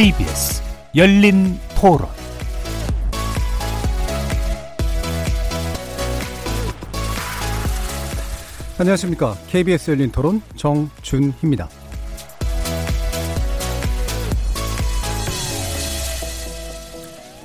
[0.00, 0.62] KBS
[0.96, 2.08] 열린 토론
[8.78, 9.36] 안녕하십니까.
[9.48, 11.68] KBS 열린 토론 정준희입니다.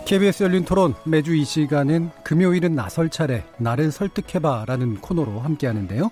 [0.06, 6.10] KBS 열린 토론 매주 이 시간은 금요일은 나설 차례 나를 설득해봐 라는 코너로 함께 하는데요.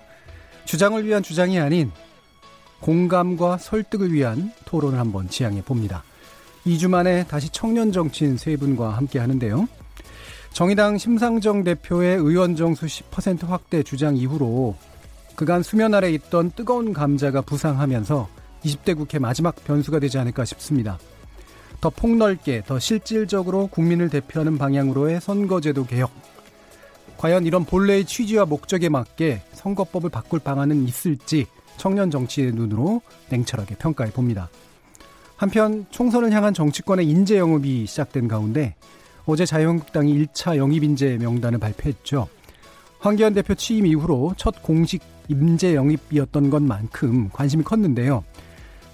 [0.66, 1.90] 주장을 위한 주장이 아닌
[2.80, 6.04] 공감과 설득을 위한 토론을 한번 지향해 봅니다.
[6.66, 9.68] 2주 만에 다시 청년 정치인 세 분과 함께 하는데요.
[10.52, 14.76] 정의당 심상정 대표의 의원 정수 10% 확대 주장 이후로
[15.34, 18.28] 그간 수면 아래 있던 뜨거운 감자가 부상하면서
[18.64, 20.98] 20대 국회 마지막 변수가 되지 않을까 싶습니다.
[21.80, 26.10] 더 폭넓게, 더 실질적으로 국민을 대표하는 방향으로의 선거제도 개혁.
[27.18, 31.46] 과연 이런 본래의 취지와 목적에 맞게 선거법을 바꿀 방안은 있을지
[31.76, 34.48] 청년 정치의 눈으로 냉철하게 평가해 봅니다.
[35.44, 38.76] 한편 총선을 향한 정치권의 인재 영입이 시작된 가운데
[39.26, 42.28] 어제 자유한국당이 1차 영입 인재 명단을 발표했죠.
[42.98, 48.24] 황교안 대표 취임 이후로 첫 공식 임재 영입이었던 것만큼 관심이 컸는데요.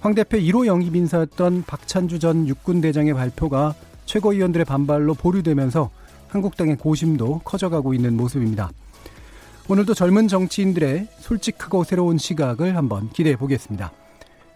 [0.01, 3.73] 황 대표 1호 영입 인사였던 박찬주 전 육군대장의 발표가
[4.05, 5.89] 최고위원들의 반발로 보류되면서
[6.27, 8.71] 한국당의 고심도 커져가고 있는 모습입니다.
[9.69, 13.93] 오늘도 젊은 정치인들의 솔직하고 새로운 시각을 한번 기대해 보겠습니다.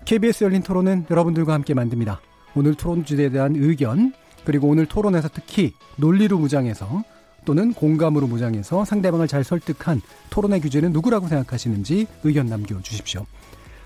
[0.05, 2.21] KBS 열린 토론은 여러분들과 함께 만듭니다.
[2.55, 4.13] 오늘 토론 주제에 대한 의견,
[4.45, 7.03] 그리고 오늘 토론에서 특히 논리로 무장해서
[7.43, 13.25] 또는 공감으로 무장해서 상대방을 잘 설득한 토론의 규제는 누구라고 생각하시는지 의견 남겨주십시오.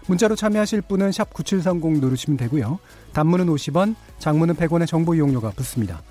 [0.07, 2.79] 문자로 참여하실 분은 샵9730 누르시면 되고요.
[3.13, 6.01] 단문은 50원, 장문은 100원의 정보 이용료가 붙습니다.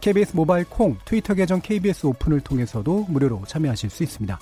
[0.00, 4.38] KBS 모바일 콩, 트위터 계정 KBS 오픈을 통해서도 무료로 참여하실 수 있습니다.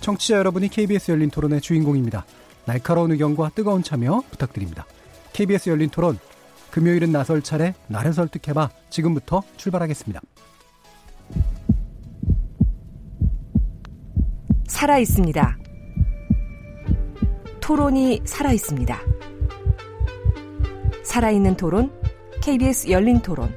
[0.00, 2.24] 청취자 여러분이 KBS 열린 토론의 주인공입니다.
[2.64, 4.86] 날카로운 의견과 뜨거운 참여 부탁드립니다.
[5.32, 6.18] KBS 열린 토론,
[6.70, 8.70] 금요일은 나설 차례, 나를 설득해봐.
[8.90, 10.20] 지금부터 출발하겠습니다.
[14.66, 15.58] 살아 있습니다.
[17.60, 18.98] 토론이 살아 있습니다.
[21.04, 21.92] 살아있는 토론,
[22.40, 23.54] KBS 열린 토론.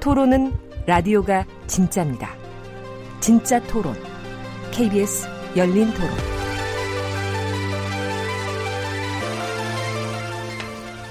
[0.00, 0.52] 토론은
[0.86, 2.34] 라디오가 진짜입니다.
[3.20, 3.94] 진짜 토론,
[4.72, 6.31] KBS 열린 토론.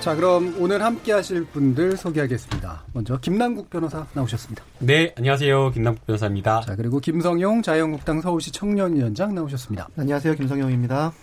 [0.02, 2.86] 자, 그럼 오늘 함께 하실 분들 소개하겠습니다.
[2.94, 4.64] 먼저 김남국 변호사 나오셨습니다.
[4.80, 5.72] 네, 안녕하세요.
[5.72, 6.62] 김남국 변호사입니다.
[6.62, 9.90] 자, 그리고 김성용 자유한국당 서울시 청년위원장 나오셨습니다.
[9.96, 10.36] 안녕하세요.
[10.36, 11.14] 김성용입니다.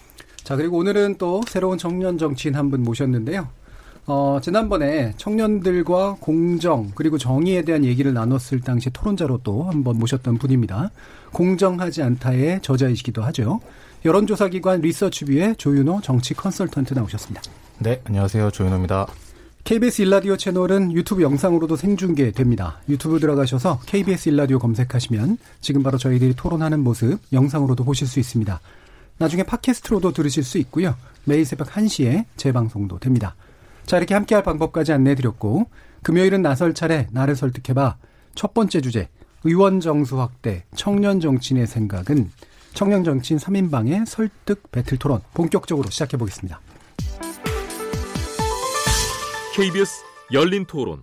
[0.45, 3.49] 자, 그리고 오늘은 또 새로운 청년 정치인 한 분 모셨는데요.
[4.07, 10.91] 어, 지난번에 청년들과 공정 그리고 정의에 대한 얘기를 나눴을 당시 토론자로 또 한번 모셨던 분입니다.
[11.33, 13.61] 공정하지 않다의 저자이시기도 하죠.
[14.05, 17.43] 여론조사기관 리서치뷰의 조윤호 정치 컨설턴트 나오셨습니다.
[17.81, 18.51] 네, 안녕하세요.
[18.51, 19.07] 조윤호입니다.
[19.63, 22.81] KBS 일라디오 채널은 유튜브 영상으로도 생중계됩니다.
[22.89, 28.59] 유튜브 들어가셔서 KBS 일라디오 검색하시면 지금 바로 저희들이 토론하는 모습 영상으로도 보실 수 있습니다.
[29.19, 30.97] 나중에 팟캐스트로도 들으실 수 있고요.
[31.25, 33.37] 매일 새벽 1시에 재방송도 됩니다.
[33.87, 35.69] 자, 이렇게 함께할 방법까지 안내해드렸고
[36.03, 37.97] 금요일은 나설 차례 나를 설득해봐
[38.35, 39.09] 첫 번째 주제
[39.45, 42.33] 의원 정수 확대 청년 정치인의 생각은
[42.75, 46.61] 청년 정치인 3인방의 설득 배틀 토론 본격적으로 시작해 보겠습니다.
[49.59, 51.01] KBS 열린 토론.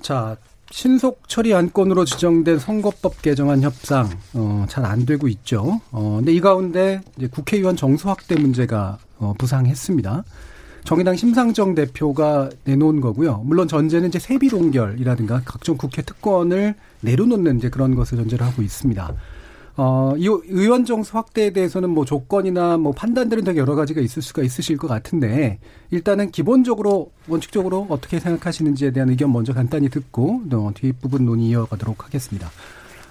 [0.00, 0.38] 자,
[0.70, 5.82] 신속 처리 안건으로 지정된 선거법 개정안 협상 어, 잘 안 되고 있죠.
[5.90, 10.24] 어, 근데 이 가운데 이제 국회의원 정수 확대 문제가 어, 부상했습니다.
[10.84, 13.42] 정의당 심상정 대표가 내놓은 거고요.
[13.44, 19.14] 물론 전제는 이제 세비 동결이라든가 각종 국회 특권을 내려놓는 이제 그런 것을 전제를 하고 있습니다.
[19.78, 24.42] 어, 이 의원 정수 확대에 대해서는 뭐 조건이나 뭐 판단들은 되게 여러 가지가 있을 수가
[24.42, 25.58] 있으실 것 같은데
[25.90, 32.50] 일단은 기본적으로 원칙적으로 어떻게 생각하시는지에 대한 의견 먼저 간단히 듣고 어, 뒷부분 논의 이어가도록 하겠습니다.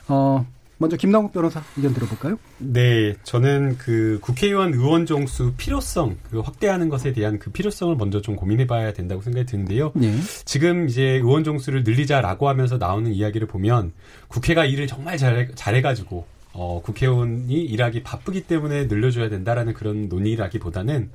[0.08, 0.46] 어,
[0.78, 2.38] 먼저 김남국 변호사 의견 들어볼까요?
[2.58, 8.36] 네, 저는 그 국회의원 의원 정수 필요성, 그 확대하는 것에 대한 그 필요성을 먼저 좀
[8.36, 9.92] 고민해봐야 된다고 생각이 드는데요.
[9.96, 10.14] 네.
[10.44, 13.94] 지금 이제 의원 정수를 늘리자라고 하면서 나오는 이야기를 보면
[14.28, 21.12] 국회가 일을 정말 잘 잘해가지고 어, 국회의원이 일하기 바쁘기 때문에 늘려줘야 된다라는 그런 논의라기보다는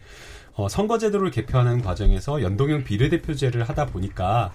[0.54, 4.52] 어, 선거제도를 개편하는 과정에서 연동형 비례대표제를 하다 보니까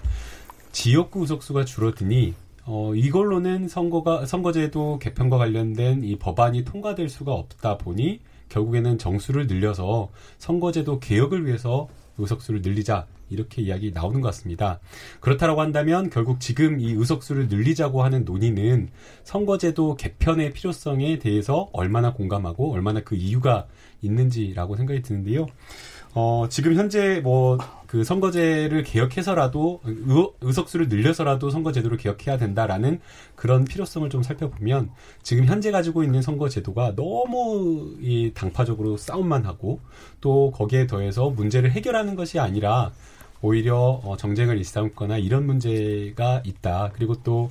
[0.70, 2.34] 지역구 의석수가 줄어드니
[2.66, 10.10] 어, 이걸로는 선거가 선거제도 개편과 관련된 이 법안이 통과될 수가 없다 보니 결국에는 정수를 늘려서
[10.38, 11.88] 선거제도 개혁을 위해서
[12.18, 14.80] 의석수를 늘리자 이렇게 이야기 나오는 것 같습니다.
[15.20, 18.90] 그렇다라고 한다면 결국 지금 이 의석수를 늘리자고 하는 논의는
[19.24, 23.66] 선거제도 개편의 필요성에 대해서 얼마나 공감하고 얼마나 그 이유가
[24.02, 25.46] 있는지라고 생각이 드는데요.
[26.14, 33.00] 어, 지금 현재 뭐 그 선거제를 개혁해서라도 의, 의석수를 늘려서라도 선거제도를 개혁해야 된다라는
[33.34, 34.90] 그런 필요성을 좀 살펴보면
[35.22, 39.80] 지금 현재 가지고 있는 선거제도가 너무 이 당파적으로 싸움만 하고
[40.20, 42.92] 또 거기에 더해서 문제를 해결하는 것이 아니라
[43.42, 46.90] 오히려 어, 정쟁을 일삼거나 이런 문제가 있다.
[46.94, 47.50] 그리고 또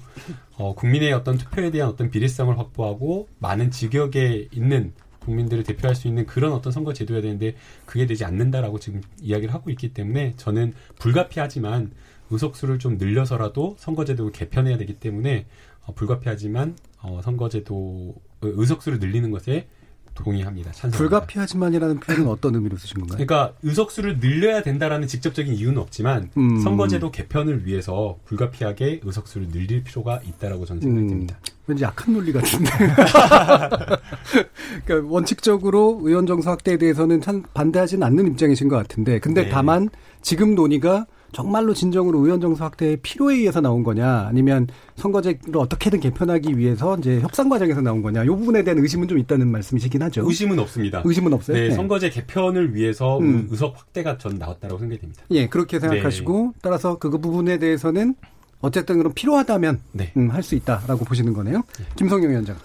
[0.57, 6.25] 어, 국민의 어떤 투표에 대한 어떤 비례성을 확보하고 많은 직역에 있는 국민들을 대표할 수 있는
[6.25, 7.55] 그런 어떤 선거 제도여야 되는데
[7.85, 11.91] 그게 되지 않는다라고 지금 이야기를 하고 있기 때문에 저는 불가피하지만
[12.29, 15.45] 의석수를 좀 늘려서라도 선거제도를 개편해야 되기 때문에
[15.85, 19.67] 어, 불가피하지만 어, 선거제도 의석수를 늘리는 것에
[20.15, 20.71] 동의합니다.
[20.71, 20.97] 찬성합니다.
[20.97, 23.25] 불가피하지만이라는 표현은 어떤 의미로 쓰신 건가요?
[23.25, 26.59] 그러니까 의석수를 늘려야 된다라는 직접적인 이유는 없지만 음.
[26.61, 31.09] 선거제도 개편을 위해서 불가피하게 의석수를 늘릴 필요가 있다라고 저는 생각이 음.
[31.09, 31.37] 듭니다.
[31.67, 32.71] 왠지 약한 논리 같은데.
[34.85, 39.49] 그러니까 원칙적으로 의원 정수 확대에 대해서는 참 반대하지는 않는 입장이신 것 같은데, 근데 네.
[39.49, 39.89] 다만
[40.21, 46.57] 지금 논의가 정말로 진정으로 의원 정수 확대의 필요에 의해서 나온 거냐, 아니면 선거제를 어떻게든 개편하기
[46.57, 50.23] 위해서 이제 협상 과정에서 나온 거냐, 이 부분에 대한 의심은 좀 있다는 말씀이시긴 하죠.
[50.25, 51.01] 의심은 없습니다.
[51.03, 51.57] 의심은 없어요.
[51.57, 51.75] 네, 네.
[51.75, 53.47] 선거제 개편을 위해서 음.
[53.51, 55.23] 의석 확대가 전 나왔다고 생각이 됩니다.
[55.31, 56.59] 예, 그렇게 생각하시고 네.
[56.61, 58.15] 따라서 그 부분에 대해서는
[58.61, 60.13] 어쨌든 그럼 필요하다면 네.
[60.15, 61.63] 음, 할 수 있다라고 보시는 거네요.
[61.77, 61.85] 네.
[61.97, 62.55] 김성영 위원장.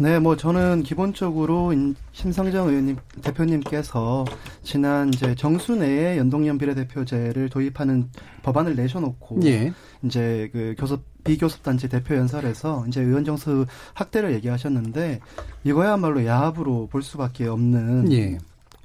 [0.00, 1.74] 네, 뭐 저는 기본적으로
[2.12, 4.24] 심상정 의원님 대표님께서
[4.62, 8.08] 지난 이제 정수 내에 연동형 비례대표제를 도입하는
[8.42, 9.74] 법안을 내셔놓고 예.
[10.02, 15.20] 이제 그 교섭 비교섭단체 대표 연설에서 이제 의원 정수 확대를 얘기하셨는데
[15.64, 18.38] 이거야말로 야합으로 볼 수밖에 없는 예.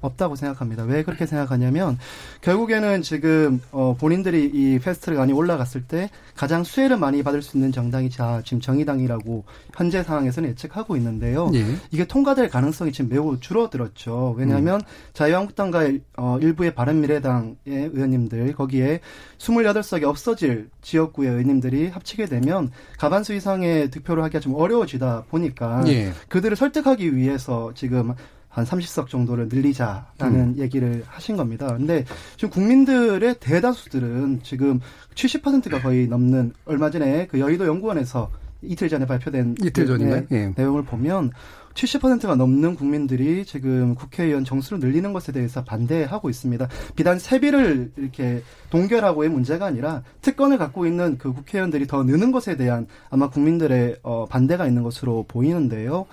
[0.06, 0.84] 없다고 생각합니다.
[0.84, 1.98] 왜 그렇게 생각하냐면
[2.42, 7.72] 결국에는 지금 어 본인들이 이 페스트랙 이 올라갔을 때 가장 수혜를 많이 받을 수 있는
[7.72, 11.50] 정당이 자 지금 정의당이라고 현재 상황에서는 예측하고 있는데요.
[11.54, 11.66] 예.
[11.92, 14.36] 이게 통과될 가능성이 지금 매우 줄어들었죠.
[14.38, 14.86] 왜냐하면 음.
[15.14, 19.00] 자유한국당과 어 일부의 바른미래당의 의원님들 거기에
[19.38, 26.12] 28석이 없어질 지역구의 의원님들이 합치게 되면 가반수 이상의 득표를 하기가 좀 어려워지다 보니까 예.
[26.30, 28.14] 그들을 설득하기 위해서 지금
[28.56, 30.56] 한 30석 정도를 늘리자라는 음.
[30.58, 31.68] 얘기를 하신 겁니다.
[31.68, 32.06] 근데
[32.38, 34.80] 지금 국민들의 대다수들은 지금
[35.14, 38.32] 70%가 거의 넘는 얼마 전에 그 여의도 연구원에서
[38.62, 40.26] 이틀 전에 발표된 이틀 전인가요?
[40.30, 40.54] 네, 예.
[40.56, 41.32] 내용을 보면
[41.74, 46.70] 70%가 넘는 국민들이 지금 국회의원 정수를 늘리는 것에 대해서 반대하고 있습니다.
[46.96, 52.88] 비단 세비를 이렇게 동결하고의 문제가 아니라 특권을 갖고 있는 그 국회의원들이 더 느는 것에 대한
[53.10, 56.06] 아마 국민들의 어, 반대가 있는 것으로 보이는데요.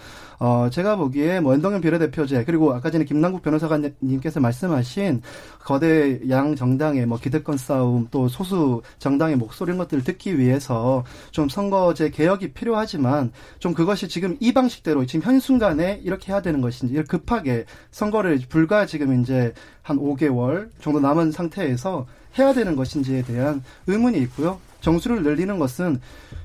[0.45, 5.23] 어, 제가 보기에 뭐 연동형 비례대표제 그리고 아까 전에 김남국 변호사님께서 말씀하신
[5.61, 11.49] 거대 양 정당의 뭐 기득권 싸움 또 소수 정당의 목소리 이런 것들을 듣기 위해서 좀
[11.49, 13.31] 선거제 개혁이 필요하지만
[13.61, 18.85] 좀 그것이 지금 이 방식대로 지금 현 순간에 이렇게 해야 되는 것인지 급하게 선거를 불과
[18.85, 22.05] 지금 이제 한 5개월 정도 남은 상태에서
[22.37, 24.59] 해야 되는 것인지에 대한 의문이 있고요.
[24.81, 26.01] 정수를 늘리는 것은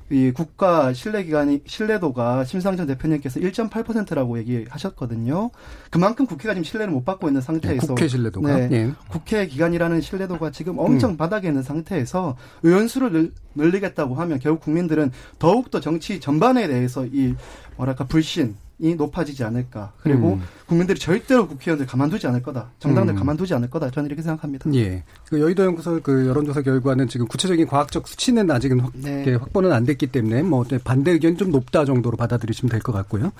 [0.09, 5.49] 이 국가 신뢰 기관이 신뢰도가 심상정 대표님께서 1.8%라고 얘기하셨거든요.
[5.91, 8.91] 그만큼 국회가 지금 신뢰를 못 받고 있는 상태에서 네, 국회 신뢰도가 네, 네.
[9.09, 11.17] 국회 기관이라는 신뢰도가 지금 엄청 음.
[11.17, 17.05] 바닥에 있는 상태에서 의원 수를 늘, 늘리겠다고 하면 결국 국민들은 더욱 더 정치 전반에 대해서
[17.05, 17.35] 이
[17.75, 19.93] 뭐랄까 불신 이 높아지지 않을까.
[20.01, 20.43] 그리고 음.
[20.67, 22.69] 국민들이 절대로 국회의원들 가만두지 않을 거다.
[22.79, 23.17] 정당들 음.
[23.17, 23.89] 가만두지 않을 거다.
[23.89, 24.71] 저는 이렇게 생각합니다.
[24.75, 25.03] 예.
[25.27, 29.33] 그 여의도 연구소 그 여론조사 결과는 지금 구체적인 과학적 수치는 아직은 확, 네.
[29.33, 33.31] 확보는 안 됐기 때문에 뭐 반대 의견 좀 높다 정도로 받아들이시면 될 것 같고요.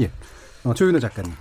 [0.00, 0.10] 예.
[0.64, 1.32] 어, 조윤호 작가님.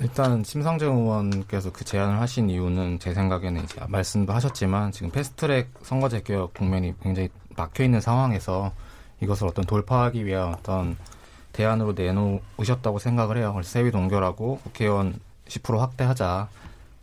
[0.00, 6.22] 일단 심상정 의원께서 그 제안을 하신 이유는 제 생각에는 이제 말씀도 하셨지만 지금 패스트트랙 선거제
[6.22, 8.72] 개혁 국면이 굉장히 막혀 있는 상황에서
[9.22, 10.96] 이것을 어떤 돌파하기 위한 어떤
[11.56, 13.52] 대안으로 내놓으셨다고 생각을 해요.
[13.54, 16.48] 그래서 세위 동결하고 국회의원 10% 확대하자.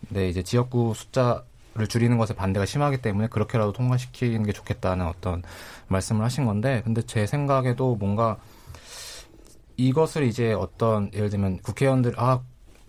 [0.07, 5.41] 근데 이제 지역구 숫자를 줄이는 것에 반대가 심하기 때문에 그렇게라도 통과시키는 게 좋겠다는 어떤
[5.87, 8.37] 말씀을 하신 건데, 근데 제 생각에도 뭔가
[9.75, 12.39] 이것을 이제 어떤 예를 들면 국회의원들 아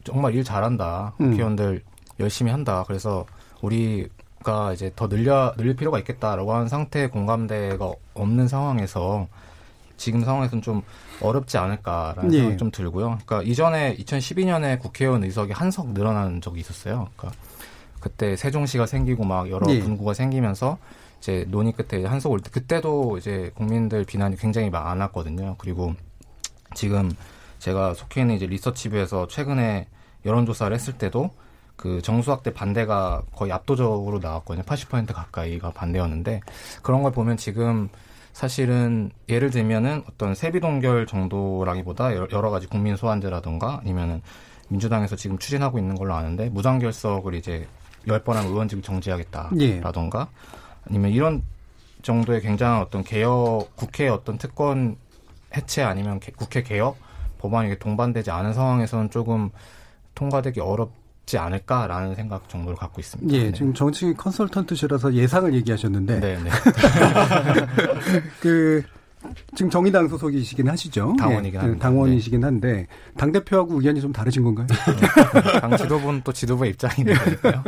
[0.04, 1.14] 정말 일 잘한다.
[1.20, 1.30] 음.
[1.30, 1.94] 국회의원들 음.
[2.20, 2.84] 열심히 한다.
[2.86, 3.24] 그래서
[3.62, 9.28] 우리가 이제 더 늘려 늘릴 필요가 있겠다라고 하는 상태의 공감대가 없는 상황에서
[9.96, 10.82] 지금 상황에서는 좀
[11.20, 12.38] 어렵지 않을까라는 예.
[12.38, 13.18] 생각이 좀 들고요.
[13.24, 17.08] 그러니까 이전에 2012년에 국회의원 의석이 한석 늘어난 적이 있었어요.
[17.16, 17.38] 그러니까
[18.00, 19.80] 그때 세종시가 생기고 막 여러 예.
[19.80, 20.78] 분구가 생기면서
[21.20, 25.56] 이제 논의 끝에 한석 올 때 그때도 이제 국민들 비난이 굉장히 많았거든요.
[25.58, 25.94] 그리고
[26.74, 27.10] 지금
[27.60, 29.86] 제가 속해 있는 이제 리서치부에서 최근에
[30.26, 31.30] 여론조사를 했을 때도
[31.76, 34.64] 그 정수학대 반대가 거의 압도적으로 나왔거든요.
[34.64, 36.40] 80% 가까이가 반대였는데
[36.82, 37.88] 그런 걸 보면 지금
[38.34, 44.22] 사실은 예를 들면은 어떤 세비 동결 정도라기보다 여러 가지 국민 소환제라든가 아니면은
[44.68, 47.68] 민주당에서 지금 추진하고 있는 걸로 아는데 무단결석을 이제
[48.08, 50.84] 열번 하면 의원직 정지하겠다라던가 예.
[50.88, 51.42] 아니면 이런
[52.02, 54.96] 정도의 굉장한 어떤 개혁 국회 어떤 특권
[55.56, 56.96] 해체 아니면 개, 국회 개혁
[57.38, 59.50] 법안이 동반되지 않은 상황에서는 조금
[60.16, 60.90] 통과되기 어렵
[61.26, 63.34] 지 않을까라는 생각 정도를 갖고 있습니다.
[63.34, 63.52] 예, 네.
[63.52, 66.50] 지금 정치 컨설턴트시라서 예상을 얘기하셨는데, 네, 네.
[68.40, 68.82] 그
[69.54, 71.14] 지금 정의당 소속이시긴 하시죠?
[71.18, 71.78] 당원이긴 예, 한데.
[71.78, 74.66] 당원이시긴 한데 당 대표하고 의견이 좀 다르신 건가요?
[75.60, 77.62] 당 지도부는 또 지도부의 입장이 있으니까요.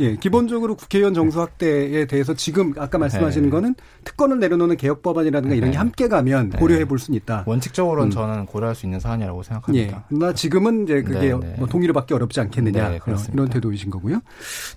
[0.00, 3.50] 예, 기본적으로 국회의원 정수 확대에 대해서 지금 아까 말씀하시는 네.
[3.50, 3.74] 거는
[4.04, 5.78] 특권을 내려놓는 개혁 법안이라든가 이런 게 네.
[5.78, 6.58] 함께 가면 네.
[6.58, 7.44] 고려해 볼 수는 있다.
[7.46, 8.10] 원칙적으로는 음.
[8.10, 10.04] 저는 고려할 수 있는 사안이라고 생각합니다.
[10.10, 11.54] 예, 나 지금은 이제 그게 네, 네.
[11.58, 12.98] 뭐 동의를 받기 어렵지 않겠느냐 네,
[13.32, 14.20] 이런 태도이신 거고요.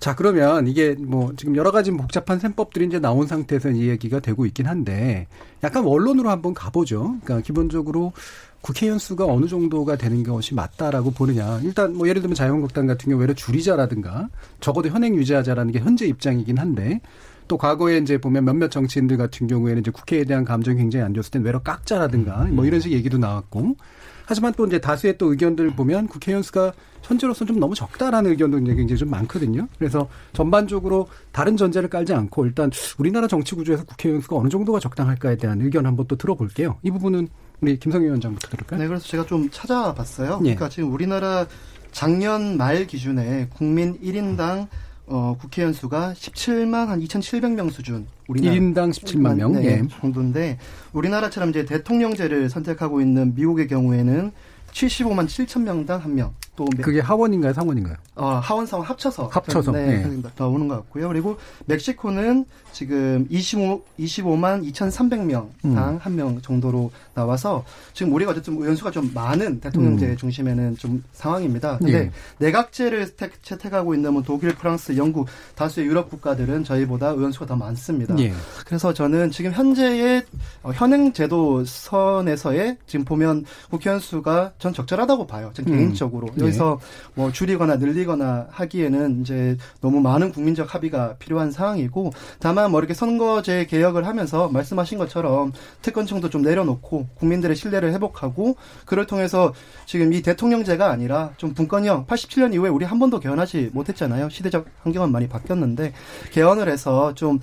[0.00, 4.46] 자, 그러면 이게 뭐 지금 여러 가지 복잡한 셈법들이 이제 나온 상태에서 이 얘기가 되고
[4.46, 5.26] 있긴 한데
[5.62, 7.16] 약간 원론으로 한번 가보죠.
[7.24, 8.12] 그러니까 기본적으로
[8.60, 11.60] 국회의원 수가 어느 정도가 되는 것이 맞다라고 보느냐.
[11.62, 14.28] 일단 뭐 예를 들면 자유한국당 같은 경우 외로 줄이자라든가
[14.60, 17.00] 적어도 현행 유지하자라는 게 현재 입장이긴 한데
[17.48, 21.24] 또 과거에 이제 보면 몇몇 정치인들 같은 경우에는 이제 국회에 대한 감정이 굉장히 안 좋을
[21.24, 23.76] 땐 외로 깎자라든가 뭐 이런 식 얘기도 나왔고
[24.24, 28.74] 하지만 또 이제 다수의 또 의견들 보면 국회의원 수가 현재로서 좀 너무 적다라는 의견도 이제
[28.74, 29.68] 굉장히 좀 많거든요.
[29.78, 35.36] 그래서 전반적으로 다른 전제를 깔지 않고 일단 우리나라 정치 구조에서 국회의원 수가 어느 정도가 적당할까에
[35.36, 36.78] 대한 의견 한번 또 들어볼게요.
[36.82, 37.28] 이 부분은
[37.60, 38.80] 우리 김성희 위원장부터 들을까요?
[38.80, 40.38] 네, 그래서 제가 좀 찾아봤어요.
[40.40, 40.54] 예.
[40.54, 41.46] 그러니까 지금 우리나라
[41.92, 44.68] 작년 말 기준에 국민 1인당
[45.06, 48.06] 어, 국회의원 수가 17만 한 2,700명 수준.
[48.28, 49.82] 우리나라 1인당 17만 명 네, 예.
[50.00, 50.58] 정도인데
[50.92, 54.32] 우리나라처럼 이제 대통령제를 선택하고 있는 미국의 경우에는
[54.72, 56.34] 75만 7천 명당 한 명.
[56.54, 57.96] 또 그게 하원인가요, 상원인가요?
[58.14, 60.22] 어, 하원 상원 합쳐서 합쳐서 네, 네.
[60.36, 61.08] 나오는 것 같고요.
[61.08, 66.40] 그리고 멕시코는 지금 25 25만 2,300명 당 한명 음.
[66.42, 70.16] 정도로 나와서 지금 우리가 어쨌든 의원수가 좀 많은 대통령제 음.
[70.16, 71.78] 중심에는 좀 상황입니다.
[71.78, 72.10] 근데 예.
[72.38, 73.10] 내각제를
[73.42, 78.18] 채택하고 있는 뭐 독일, 프랑스, 영국 다수의 유럽 국가들은 저희보다 의원수가 더 많습니다.
[78.18, 78.32] 예.
[78.66, 80.24] 그래서 저는 지금 현재의
[80.62, 85.50] 어, 현행 제도 선에서의 지금 보면 국회의원 수가 전 적절하다고 봐요.
[85.54, 85.76] 전 음.
[85.76, 86.41] 개인적으로 예.
[86.42, 86.80] 여기서
[87.14, 93.66] 뭐 줄이거나 늘리거나 하기에는 이제 너무 많은 국민적 합의가 필요한 상황이고 다만 뭐 이렇게 선거제
[93.66, 99.52] 개혁을 하면서 말씀하신 것처럼 특권층도 좀 내려놓고 국민들의 신뢰를 회복하고 그를 통해서
[99.86, 104.28] 지금 이 대통령제가 아니라 좀 분권형 87년 이후에 우리 한 번도 개헌하지 못했잖아요.
[104.28, 105.92] 시대적 환경은 많이 바뀌었는데
[106.32, 107.40] 개헌을 해서 좀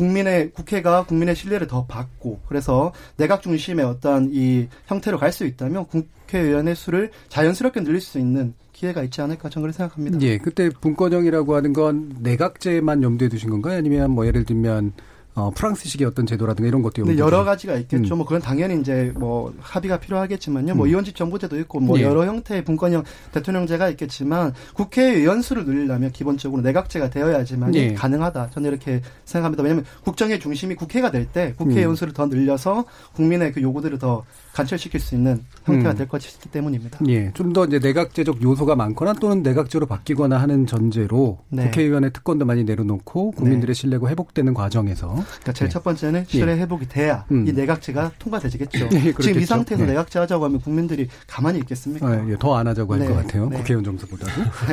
[0.00, 5.86] 국민의 국회가 국민의 신뢰를 더 받고 그래서 내각 중심의 어떤 이 형태로 갈 수 있다면
[5.86, 10.20] 국회의원의 수를 자연스럽게 늘릴 수 있는 기회가 있지 않을까 저는 그렇게 생각합니다.
[10.22, 13.76] 예, 그때 분권형이라고 하는 건 내각제만 염두에 두신 건가요?
[13.78, 14.92] 아니면 뭐 예를 들면
[15.34, 18.14] 어, 프랑스식의 어떤 제도라든가 이런 것도 네, 여러 가지가 있겠죠.
[18.14, 18.18] 음.
[18.18, 20.74] 뭐 그건 당연히 이제 뭐 합의가 필요하겠지만요.
[20.74, 20.76] 뭐 음.
[20.78, 22.02] 뭐 의원직 정부제도 있고 뭐 예.
[22.02, 27.94] 여러 형태의 분권형 대통령제가 있겠지만 국회의원 수를 늘리려면 기본적으로 내각제가 되어야지만 예.
[27.94, 28.50] 가능하다.
[28.50, 29.62] 저는 이렇게 생각합니다.
[29.62, 31.94] 왜냐하면 국정의 중심이 국회가 될 때 국회 의원 음.
[31.94, 35.96] 수를 더 늘려서 국민의 그 요구들을 더 관철시킬 수 있는 형태가 음.
[35.96, 36.98] 될 것이기 때문입니다.
[37.08, 41.64] 예, 좀 더 이제 내각제적 요소가 많거나 또는 내각제로 바뀌거나 하는 전제로 네.
[41.64, 43.80] 국회의원의 특권도 많이 내려놓고 국민들의 네.
[43.80, 45.72] 신뢰가 회복되는 과정에서 그러니까 제일 네.
[45.72, 46.58] 첫 번째는 신뢰 예.
[46.60, 47.46] 회복이 돼야 음.
[47.48, 48.88] 이 내각제가 통과되지겠죠.
[48.94, 49.90] 예, 지금 이 상태에서 네.
[49.90, 52.06] 내각제 하자고 하면 국민들이 가만히 있겠습니까?
[52.06, 53.14] 아, 예, 더 안 하자고 할것 네.
[53.14, 53.48] 같아요.
[53.48, 53.56] 네.
[53.58, 54.32] 국회의원 정서보다도.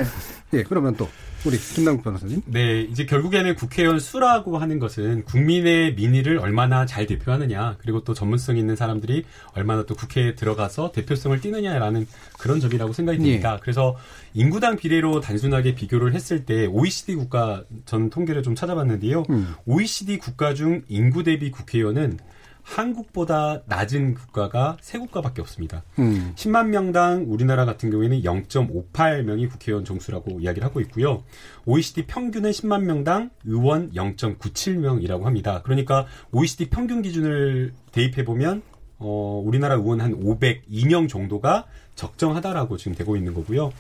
[0.54, 1.08] 예, 그러면 또
[1.46, 2.42] 우리 김남국 변호사님.
[2.46, 8.58] 네, 이제 결국에는 국회의원 수라고 하는 것은 국민의 민의를 얼마나 잘 대표하느냐, 그리고 또 전문성
[8.58, 12.06] 있는 사람들이 얼마 나 또 국회에 들어가서 대표성을 띠느냐라는
[12.38, 13.56] 그런 점이라고 생각이 듭니다.
[13.56, 13.60] 예.
[13.62, 13.96] 그래서
[14.34, 19.24] 인구당 비례로 단순하게 비교를 했을 때 OECD 국가 전 통계를 좀 찾아봤는데요.
[19.30, 19.56] 음.
[19.66, 22.20] OECD 국가 중 인구 대비 국회의원은
[22.64, 25.84] 한국보다 낮은 국가가 세 국가밖에 없습니다.
[26.00, 26.34] 음.
[26.36, 31.24] 10만 명당 우리나라 같은 경우에는 0.58명이 국회의원 정수라고 이야기를 하고 있고요.
[31.66, 35.62] OECD 평균은 10만 명당 의원 0.97명이라고 합니다.
[35.64, 38.62] 그러니까 OECD 평균 기준을 대입해 보면
[39.00, 43.72] 어, 우리나라 의원 한 502명 정도가 적정하다라고 지금 되고 있는 거고요.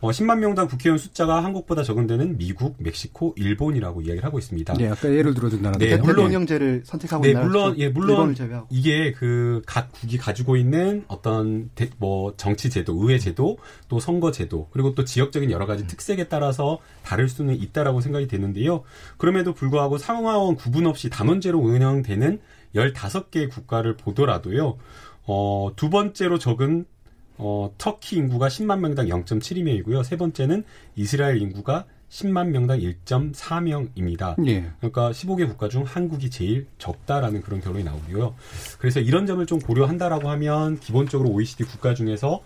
[0.00, 4.74] 어, 10만 명당 국회의원 숫자가 한국보다 적은 데는 미국, 멕시코, 일본이라고 이야기를 하고 있습니다.
[4.74, 5.78] 네, 아까 예를 들어준 나라.
[5.78, 8.34] 네, 물론 영제를 선택하고 네, 물론 예, 물론
[8.70, 14.30] 이게 그 각 국이 가지고 있는 어떤 대, 뭐 정치 제도, 의회 제도, 또 선거
[14.32, 15.86] 제도, 그리고 또 지역적인 여러 가지 음.
[15.86, 18.82] 특색에 따라서 다를 수는 있다라고 생각이 되는데요.
[19.16, 22.40] 그럼에도 불구하고 상하원 구분 없이 단원제로 운영되는
[22.74, 24.78] 15개 국가를 보더라도요.
[25.26, 26.86] 어, 두 번째로 적은
[27.38, 30.04] 어, 터키 인구가 10만 명당 0.72명이고요.
[30.04, 34.46] 세 번째는 이스라엘 인구가 10만 명당 1.4명입니다.
[34.46, 34.70] 예.
[34.78, 38.34] 그러니까 15개 국가 중 한국이 제일 적다라는 그런 결론이 나오고요.
[38.78, 42.42] 그래서 이런 점을 좀 고려한다라고 하면 기본적으로 OECD 국가 중에서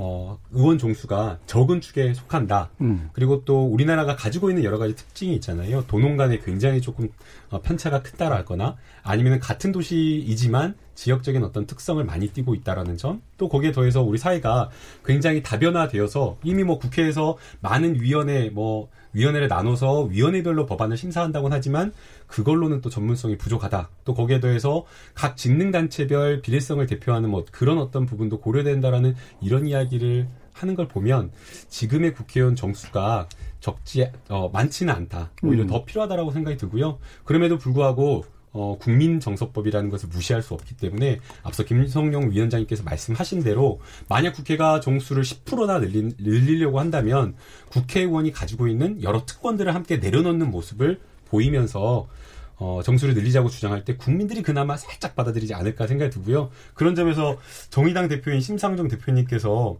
[0.00, 2.70] 어, 의원 종수가 적은 축에 속한다.
[2.80, 3.10] 음.
[3.12, 5.84] 그리고 또 우리나라가 가지고 있는 여러 가지 특징이 있잖아요.
[5.88, 7.08] 도농 간에 굉장히 조금
[7.50, 13.22] 어, 편차가 크다라거나 아니면 같은 도시이지만 지역적인 어떤 특성을 많이 띠고 있다라는 점.
[13.36, 14.70] 또 거기에 더해서 우리 사회가
[15.04, 21.92] 굉장히 다변화되어서 이미 뭐 국회에서 많은 위원회 뭐 위원회를 나눠서 위원회별로 법안을 심사한다고는 하지만
[22.26, 23.88] 그걸로는 또 전문성이 부족하다.
[24.04, 24.84] 또 거기에 더해서
[25.14, 31.30] 각 직능 단체별 비례성을 대표하는 뭐 그런 어떤 부분도 고려된다라는 이런 이야기를 하는 걸 보면
[31.68, 33.28] 지금의 국회의원 정수가
[33.60, 35.30] 적지 어, 많지는 않다.
[35.42, 35.68] 오히려 음.
[35.68, 36.98] 더 필요하다라고 생각이 들고요.
[37.24, 38.24] 그럼에도 불구하고
[38.58, 45.22] 어, 국민정서법이라는 것을 무시할 수 없기 때문에 앞서 김성용 위원장님께서 말씀하신 대로 만약 국회가 정수를
[45.22, 47.36] 10%나 늘리, 늘리려고 한다면
[47.68, 52.08] 국회의원이 가지고 있는 여러 특권들을 함께 내려놓는 모습을 보이면서
[52.56, 56.50] 어, 정수를 늘리자고 주장할 때 국민들이 그나마 살짝 받아들이지 않을까 생각이 들고요.
[56.74, 57.38] 그런 점에서
[57.70, 59.78] 정의당 대표인 심상정 대표님께서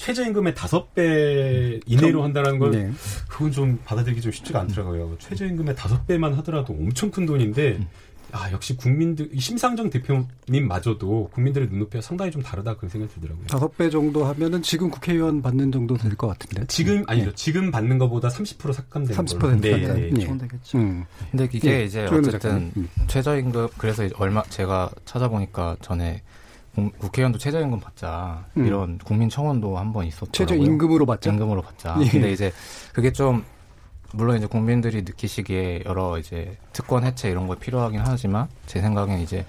[0.00, 2.90] 최저임금의 다섯 배 이내로 한다는 건 네.
[3.28, 5.16] 그건 좀 받아들이기 좀 쉽지가 않더라고요.
[5.18, 7.88] 최저임금의 다섯 배만 하더라도 엄청 큰 돈인데 음.
[8.32, 13.46] 아 역시 국민들 심상정 대표님마저도 국민들의 눈높이가 상당히 좀 다르다 그런 생각이 들더라고요.
[13.46, 16.66] 다섯 배 정도 하면은 지금 국회의원 받는 정도 될 것 같은데.
[16.66, 17.30] 지금 아니죠.
[17.30, 17.34] 네.
[17.34, 19.60] 지금 받는 것보다 30% 삭감되는 30% 걸로.
[19.60, 20.10] 네, 네.
[20.10, 20.38] 네.
[20.38, 20.78] 되겠죠.
[20.78, 21.04] 음.
[21.30, 21.84] 근데 이게 네.
[21.84, 22.88] 이제 어쨌든 음.
[23.06, 26.22] 최저임금 그래서 얼마 제가 찾아보니까 전에
[26.98, 28.66] 국회의원도 최저임금 받자 음.
[28.66, 30.32] 이런 국민청원도 한번 있었더라고요.
[30.32, 31.30] 최저임금으로 받자.
[31.30, 31.96] 임금으로 받자.
[32.02, 32.08] 예.
[32.08, 32.52] 근데 이제
[32.92, 33.44] 그게 좀
[34.12, 39.44] 물론 이제 국민들이 느끼시기에 여러 이제 특권 해체 이런 거 필요하긴 하지만 제 생각엔 이제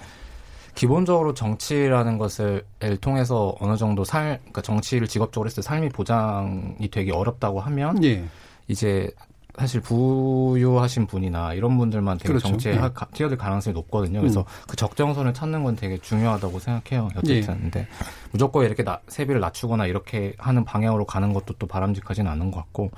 [0.75, 2.63] 기본적으로 정치라는 것을
[3.01, 8.23] 통해서 어느 정도 살, 그러니까 정치를 직업적으로 했을 때 삶이 보장이 되기 어렵다고 하면 예.
[8.67, 9.11] 이제
[9.57, 12.47] 사실 부유하신 분이나 이런 분들만 되게 그렇죠.
[12.47, 12.89] 정치에 네.
[13.13, 14.19] 뛰어들 가능성이 높거든요.
[14.19, 14.45] 그래서 음.
[14.67, 17.09] 그 적정선을 찾는 건 되게 중요하다고 생각해요.
[17.15, 17.35] 어쨌든.
[17.35, 17.41] 예.
[17.41, 17.87] 근데
[18.31, 22.91] 무조건 이렇게 나, 세비를 낮추거나 이렇게 하는 방향으로 가는 것도 또 바람직하지는 않은 것 같고.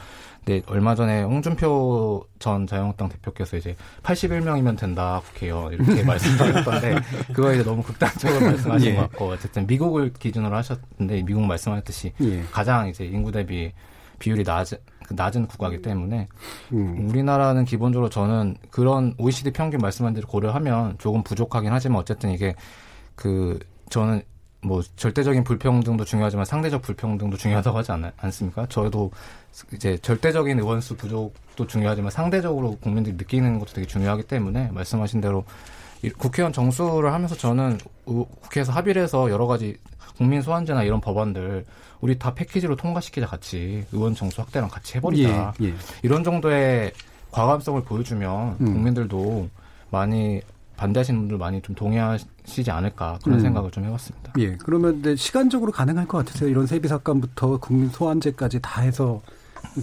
[0.45, 6.95] 근데 얼마 전에 홍준표 전 자유한국당 대표께서 이제 81명이면 된다 국회요 이렇게 말씀하셨던데
[7.33, 8.95] 그거 이제 너무 극단적으로 말씀하신 예.
[8.95, 12.43] 것 같고 어쨌든 미국을 기준으로 하셨는데 미국 말씀하셨듯이 예.
[12.51, 13.71] 가장 이제 인구 대비
[14.23, 16.29] 비율이 낮은 그 낮은 국가이기 때문에
[16.71, 17.09] 음.
[17.09, 22.55] 우리나라는 기본적으로 저는 그런 OECD 평균 말씀한 대로 고려하면 조금 부족하긴 하지만 어쨌든 이게
[23.15, 23.59] 그
[23.89, 24.21] 저는
[24.61, 28.65] 뭐 절대적인 불평등도 중요하지만 상대적 불평등도 중요하다고 하지 않, 않습니까?
[28.67, 29.11] 저도
[29.73, 35.43] 이제 절대적인 의원수 부족도 중요하지만 상대적으로 국민들이 느끼는 것도 되게 중요하기 때문에 말씀하신 대로
[36.17, 39.77] 국회의원 정수를 하면서 저는 국회에서 합의를 해서 여러 가지
[40.17, 41.65] 국민 소환제나 이런 법안들
[42.01, 45.73] 우리 다 패키지로 통과시키자 같이 의원 정수 확대랑 같이 해버리자 예, 예.
[46.01, 46.91] 이런 정도의
[47.31, 48.65] 과감성을 보여주면 음.
[48.65, 49.49] 국민들도
[49.89, 50.41] 많이
[50.75, 53.43] 반대하시는 분들 많이 좀 동의하시지 않을까 그런 음.
[53.43, 54.33] 생각을 좀 해봤습니다.
[54.39, 56.49] 예, 그러면 네, 시간적으로 가능할 것 같으세요?
[56.49, 59.21] 이런 세비 삭감부터 국민 소환제까지 다 해서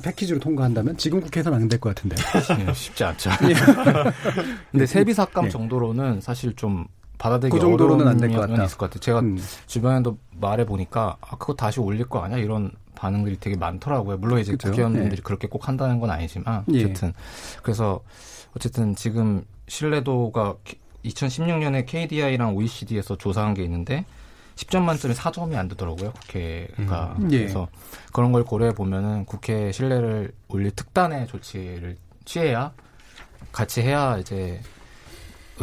[0.02, 3.30] 패키지로 통과한다면 지금 국회에서는 안 될 것 같은데 네, 쉽지 않죠.
[3.48, 3.54] 예.
[4.70, 5.50] 근데 세비 삭감 네.
[5.50, 6.84] 정도로는 사실 좀
[7.20, 8.64] 받아들이기 그 정도로는 안 될 것 같다.
[8.64, 9.00] 있을 것 같아요.
[9.00, 9.38] 제가 음.
[9.66, 14.16] 주변에도 말해 보니까 아 그거 다시 올릴 거 아니야 이런 반응들이 되게 많더라고요.
[14.18, 14.68] 물론 이제 그렇죠?
[14.70, 15.22] 국회의원분들이 네.
[15.22, 16.85] 그렇게 꼭 한다는 건 아니지만 예.
[16.85, 17.12] 어쨌든 예.
[17.62, 18.00] 그래서
[18.56, 20.56] 어쨌든 지금 신뢰도가
[21.04, 24.04] 2016년에 KDI랑 OECD에서 조사한 게 있는데
[24.56, 27.16] 10점 만점에 4점이 안 되더라고요, 국회가.
[27.18, 27.33] 음.
[27.33, 27.38] 예.
[27.38, 27.68] 그래서
[28.12, 32.72] 그런 걸 고려해 보면은 국회 신뢰를 올릴 특단의 조치를 취해야
[33.52, 34.61] 같이 해야 이제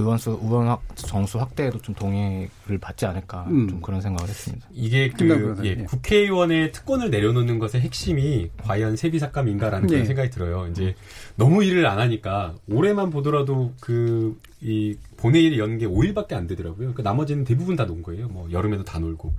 [0.01, 3.67] 의원수 의원 확, 정수 확대에도 좀 동의를 받지 않을까 음.
[3.69, 4.67] 좀 그런 생각을 했습니다.
[4.73, 5.83] 이게 그 예, 예.
[5.83, 9.93] 국회의원의 특권을 내려놓는 것의 핵심이 과연 세비 삭감인가라는 예.
[9.93, 10.67] 그런 생각이 들어요.
[10.71, 10.95] 이제
[11.35, 16.95] 너무 일을 안 하니까 올해만 보더라도 그 이 본회의를 연 게 5일밖에 안 되더라고요.
[16.95, 18.27] 그 나머지는 대부분 다 논 거예요.
[18.27, 19.31] 뭐 여름에도 다 놀고.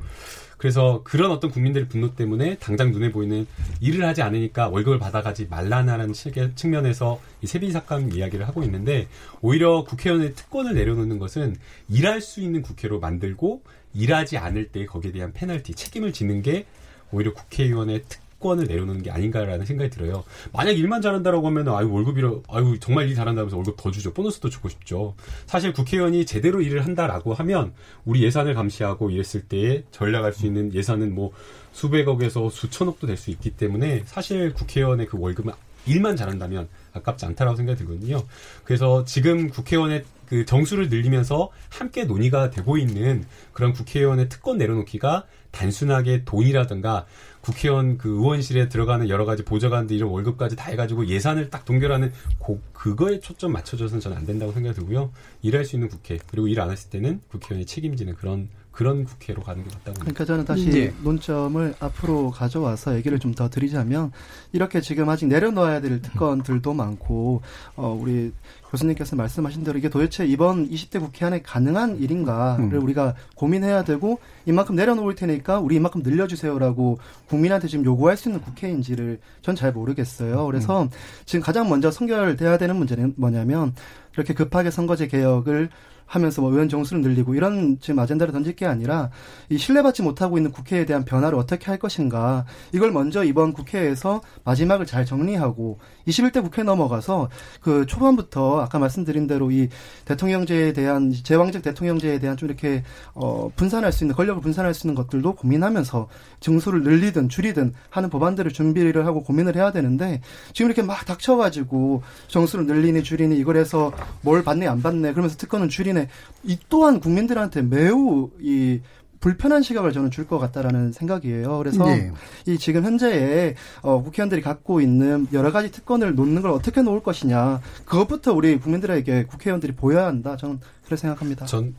[0.58, 3.46] 그래서 그런 어떤 국민들의 분노 때문에 당장 눈에 보이는
[3.80, 6.12] 일을 하지 않으니까 월급을 받아가지 말라는
[6.54, 9.08] 측면에서 이 세비 삭감 이야기를 하고 있는데
[9.40, 11.56] 오히려 국회의원의 특권을 내려놓는 것은
[11.88, 13.62] 일할 수 있는 국회로 만들고
[13.94, 16.66] 일하지 않을 때 거기에 대한 페널티 책임을 지는 게
[17.12, 20.24] 오히려 국회의원의 특 권을 내려놓는 게 아닌가라는 생각이 들어요.
[20.52, 24.12] 만약 일만 잘한다라고 하면 아유 월급이라 아유 정말 일 잘한다면서 월급 더 주죠.
[24.14, 25.14] 보너스도 주고 싶죠.
[25.46, 27.72] 사실 국회의원이 제대로 일을 한다라고 하면
[28.04, 31.32] 우리 예산을 감시하고 이랬을 때에 전략할 수 있는 예산은 뭐
[31.72, 35.52] 수백억에서 수천억도 될 수 있기 때문에 사실 국회의원의 그 월급은
[35.86, 38.22] 일만 잘한다면 아깝지 않다라고 생각이 들거든요.
[38.62, 46.24] 그래서 지금 국회의원의 그 정수를 늘리면서 함께 논의가 되고 있는 그런 국회의원의 특권 내려놓기가 단순하게
[46.24, 47.06] 돈이라든가
[47.48, 52.60] 국회의원 그 의원실에 들어가는 여러 가지 보좌관들 이런 월급까지 다 해가지고 예산을 딱 동결하는 고,
[52.74, 55.10] 그거에 초점 맞춰줘서는 저는 안 된다고 생각이 들고요.
[55.40, 59.64] 일할 수 있는 국회 그리고 일 안 했을 때는 국회의원이 책임지는 그런 그런 국회로 가는
[59.64, 60.92] 게 맞다고 그러니까 저는 다시 네.
[61.02, 64.10] 논점을 앞으로 가져와서 얘기를 좀 더 드리자면
[64.52, 67.42] 이렇게 지금 아직 내려놓아야 될 특권들도 많고
[67.76, 68.32] 어 우리
[68.70, 72.82] 교수님께서 말씀하신 대로 이게 도대체 이번 20대 국회 안에 가능한 일인가를 음.
[72.82, 79.20] 우리가 고민해야 되고 이만큼 내려놓을 테니까 우리 이만큼 늘려주세요라고 국민한테 지금 요구할 수 있는 국회인지를
[79.42, 80.46] 전 잘 모르겠어요.
[80.46, 80.90] 그래서 음.
[81.24, 83.74] 지금 가장 먼저 선결돼야 되는 문제는 뭐냐면
[84.14, 85.68] 이렇게 급하게 선거제 개혁을
[86.08, 89.10] 하면서 뭐 의원 정수를 늘리고 이런 지금 아젠다를 던질 게 아니라
[89.50, 92.46] 이 신뢰받지 못하고 있는 국회에 대한 변화를 어떻게 할 것인가.
[92.72, 97.28] 이걸 먼저 이번 국회에서 마지막을 잘 정리하고 21대 국회 넘어가서
[97.60, 99.68] 그 초반부터 아까 말씀드린 대로 이
[100.06, 102.82] 대통령제에 대한 제왕적 대통령제에 대한 좀 이렇게
[103.14, 106.08] 어 분산할 수 있는 권력을 분산할 수 있는 것들도 고민하면서
[106.40, 110.20] 증수를 늘리든 줄이든 하는 법안들을 준비를 하고 고민을 해야 되는데
[110.52, 115.68] 지금 이렇게 막 닥쳐가지고 정수를 늘리니 줄이니 이걸 해서 뭘 받네 안 받네 그러면서 특권은
[115.68, 116.08] 줄이네
[116.44, 118.80] 이 또한 국민들한테 매우 이
[119.20, 121.58] 불편한 시각을 저는 줄 것 같다라는 생각이에요.
[121.58, 122.12] 그래서 네.
[122.46, 127.60] 이 지금 현재의 어, 국회의원들이 갖고 있는 여러 가지 특권을 놓는 걸 어떻게 놓을 것이냐
[127.84, 130.36] 그것부터 우리 국민들에게 국회의원들이 보여야 한다.
[130.36, 131.46] 저는 그렇게 생각합니다.
[131.46, 131.74] 전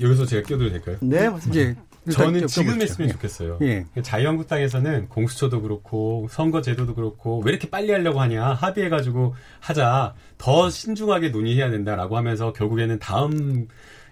[0.00, 0.96] 여기서 제가 끼어도 될까요?
[1.00, 1.60] 네, 맞습니다.
[1.60, 1.76] 예.
[2.10, 3.58] 저는 지금 했으면 좋겠어요.
[3.62, 3.84] 예.
[4.02, 11.70] 자유한국당에서는 공수처도 그렇고 선거제도도 그렇고 왜 이렇게 빨리 하려고 하냐 합의해가지고 하자 더 신중하게 논의해야
[11.70, 13.68] 된다라고 하면서 결국에는 다음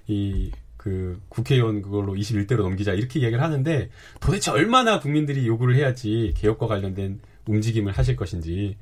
[0.06, 0.50] 이
[0.84, 3.88] 그 국회의원 그걸로 21대로 넘기자 이렇게 이야기를 하는데
[4.20, 8.76] 도대체 얼마나 국민들이 요구를 해야지 개혁과 관련된 움직임을 하실 것인지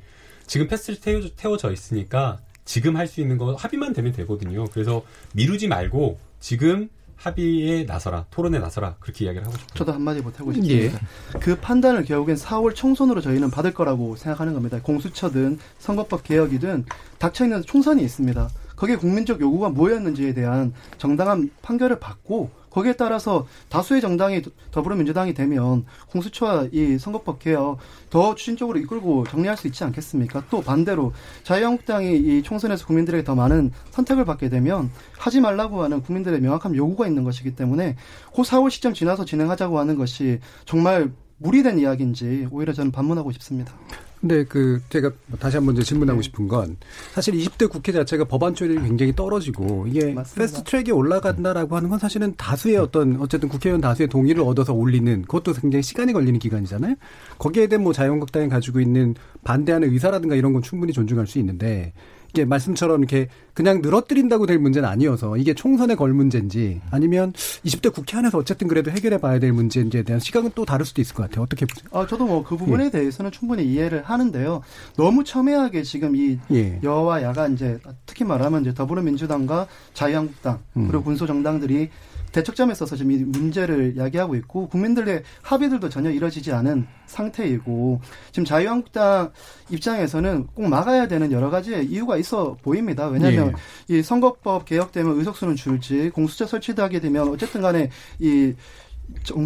[0.49, 4.65] 지금 패스를 태워, 태워져 있으니까 지금 할 수 있는 거 합의만 되면 되거든요.
[4.73, 6.89] 그래서 미루지 말고 지금
[7.23, 9.75] 합의에 나서라, 토론에 나서라 그렇게 이야기를 하고 싶어요.
[9.75, 10.99] 저도 한마디 못 하고 싶습니다.
[10.99, 11.39] 예.
[11.39, 14.81] 그 판단을 결국엔 4월 총선으로 저희는 받을 거라고 생각하는 겁니다.
[14.83, 16.85] 공수처든 선거법 개혁이든
[17.19, 18.49] 닥쳐 있는 총선이 있습니다.
[18.75, 26.69] 거기에 국민적 요구가 뭐였는지에 대한 정당한 판결을 받고 거기에 따라서 다수의 정당이 더불어민주당이 되면 공수처와
[26.73, 27.79] 이 선거법 개혁
[28.11, 30.45] 더 추진적으로 이끌고 정리할 수 있지 않겠습니까?
[30.51, 31.13] 또 반대로
[31.45, 37.07] 자유한국당이 이 총선에서 국민들에게 더 많은 선택을 받게 되면 하지 말라고 하는 국민들의 명확한 요구가
[37.07, 37.97] 있는 것이기 때문에
[38.35, 43.75] 그 4월 시점 지나서 진행하자고 하는 것이 정말 무리된 이야기인지 오히려 저는 반문하고 싶습니다.
[44.23, 46.23] 근데 그 제가 다시 한번 이제 질문하고 네.
[46.23, 46.77] 싶은 건
[47.13, 50.15] 사실 20대 국회 자체가 법안 처리율이 굉장히 떨어지고 이게.
[50.37, 55.55] 패스트 트랙에 올라간다라고 하는 건 사실은 다수의 어떤 어쨌든 국회의원 다수의 동의를 얻어서 올리는 그것도
[55.55, 56.95] 굉장히 시간이 걸리는 기간이잖아요.
[57.39, 61.93] 거기에 대한 뭐 자유한국당이 가지고 있는 반대하는 의사라든가 이런 건 충분히 존중할 수 있는데
[62.33, 67.33] 이게 말씀처럼 이렇게 그냥 늘어뜨린다고 될 문제는 아니어서 이게 총선에 걸 문제인지 아니면
[67.67, 71.15] 20대 국회 안에서 어쨌든 그래도 해결해 봐야 될 문제인지에 대한 시각은 또 다를 수도 있을
[71.15, 71.43] 것 같아요.
[71.45, 71.89] 어떻게 보세요?
[71.93, 72.91] 아, 저도 뭐 그 부분에 예.
[72.91, 74.63] 대해서는 충분히 이해를 하는데요.
[74.97, 76.81] 너무 첨예하게 지금 이 예.
[76.83, 80.89] 여와 야가 이제 특히 말하면 이제 더불어민주당과 자유한국당 음.
[80.89, 81.89] 그리고 군소 정당들이
[82.33, 88.01] 대척점에 서서 지금 이 문제를 야기하고 있고 국민들의 합의들도 전혀 이뤄지지 않은 상태이고
[88.33, 89.33] 지금 자유한국당
[89.71, 93.07] 입장에서는 꼭 막아야 되는 여러 가지 이유가 있어 보입니다.
[93.09, 93.53] 왜냐하면
[93.91, 93.99] 예.
[93.99, 98.55] 이 선거법 개혁되면 의석수는 줄지 공수처 설치하게 되면 어쨌든 간에 이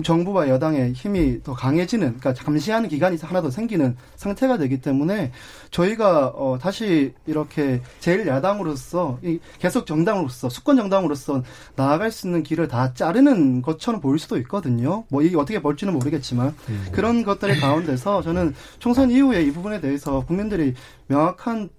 [0.03, 5.33] 정 부와 여당의 힘이 더 강해지는, 그러니까 감시하는 기간이 하나 더 생기는 상태가 되기 때문에
[5.71, 11.43] 저희가 어, 다시 이렇게 제일 야당으로서 이 계속 정당으로서 수권 정당으로서
[11.75, 15.05] 나아갈 수 있는 길을 다 자르는 것처럼 보일 수도 있거든요.
[15.09, 16.87] 뭐 이게 어떻게 볼지는 모르겠지만 음.
[16.93, 20.75] 그런 것들의 가운데서 저는 총선 이후에 이 부분에 대해서 국민들이
[21.09, 21.71] 명확한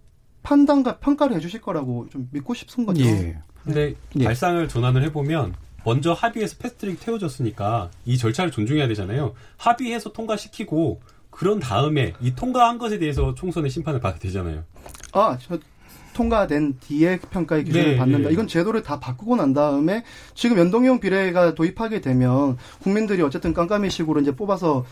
[0.44, 3.04] 판단과 평가를 해주실 거라고 좀 믿고 싶은 거죠.
[3.04, 3.38] 예.
[3.64, 4.24] 근데 예.
[4.24, 5.54] 발상을 전환을 해보면
[5.88, 9.36] 먼저 합의해서 패스트트랙 태워졌으니까 이 절차를 존중해야 되잖아요.
[9.56, 14.66] 합의해서 통과시키고 그런 다음에 이 통과한 것에 대해서 총선의 심판을 받아야 되잖아요.
[15.14, 15.58] 아, 저
[16.14, 18.28] 통과된 뒤에 평가의 기준을 네, 받는다.
[18.28, 18.34] 네.
[18.34, 24.20] 이건 제도를 다 바꾸고 난 다음에 지금 연동형 비례가 도입하게 되면 국민들이 어쨌든 깜깜이 식으로
[24.20, 24.84] 이제 뽑아서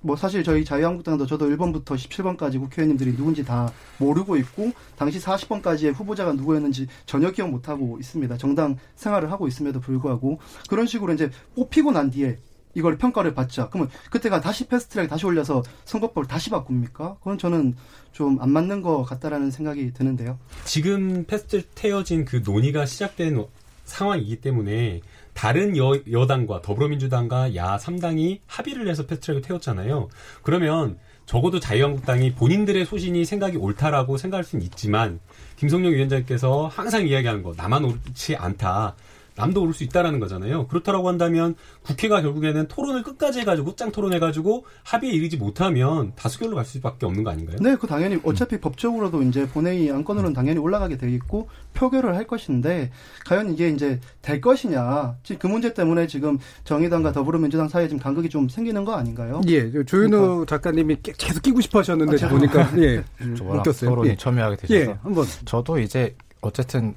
[0.00, 6.32] 뭐 사실 저희 자유한국당도 저도 1번부터 17번까지 국회의원님들이 누군지 다 모르고 있고 당시 40번까지의 후보자가
[6.34, 8.36] 누구였는지 전혀 기억 못 하고 있습니다.
[8.36, 12.38] 정당 생활을 하고 있음에도 불구하고 그런 식으로 이제 뽑히고 난 뒤에
[12.74, 13.70] 이걸 평가를 받자.
[13.70, 17.16] 그러면 그때가 다시 패스트트랙 다시 올려서 선거법을 다시 바꿉니까?
[17.18, 17.74] 그건 저는
[18.12, 20.38] 좀 안 맞는 것 같다라는 생각이 드는데요.
[20.64, 23.44] 지금 패스트 태워진 그 논의가 시작된
[23.84, 25.00] 상황이기 때문에
[25.38, 30.08] 다른 여, 여당과 더불어민주당과 야 3당이 합의를 해서 패스트트랙을 태웠잖아요.
[30.42, 35.20] 그러면 적어도 자유한국당이 본인들의 소신이 생각이 옳다라고 생각할 수는 있지만
[35.54, 38.96] 김성룡 위원장께서 항상 이야기하는 거 나만 옳지 않다.
[39.38, 40.66] 남도 오를 수 있다라는 거잖아요.
[40.66, 47.06] 그렇다라고 한다면 국회가 결국에는 토론을 끝까지 해가지고 짱 토론해가지고 합의에 이르지 못하면 다수결로 갈 수밖에
[47.06, 47.56] 없는 거 아닌가요?
[47.60, 48.60] 네, 그 당연히 어차피 음.
[48.60, 52.90] 법적으로도 이제 본회의 안건으로는 당연히 올라가게 돼 있고 표결을 할 것인데
[53.26, 58.28] 과연 이게 이제 될 것이냐 지금 그 문제 때문에 지금 정의당과 더불어민주당 사이에 지금 간극이
[58.28, 59.40] 좀 생기는 거 아닌가요?
[59.48, 60.46] 예, 조윤우 그러니까.
[60.46, 63.04] 작가님이 계속 끼고 싶어 하셨는데 아, 보니까 예,
[63.40, 63.90] 웃겼어요.
[63.90, 64.16] 토론이 예.
[64.16, 66.94] 첨예하게 되셔서 예, 한번 저도 이제 어쨌든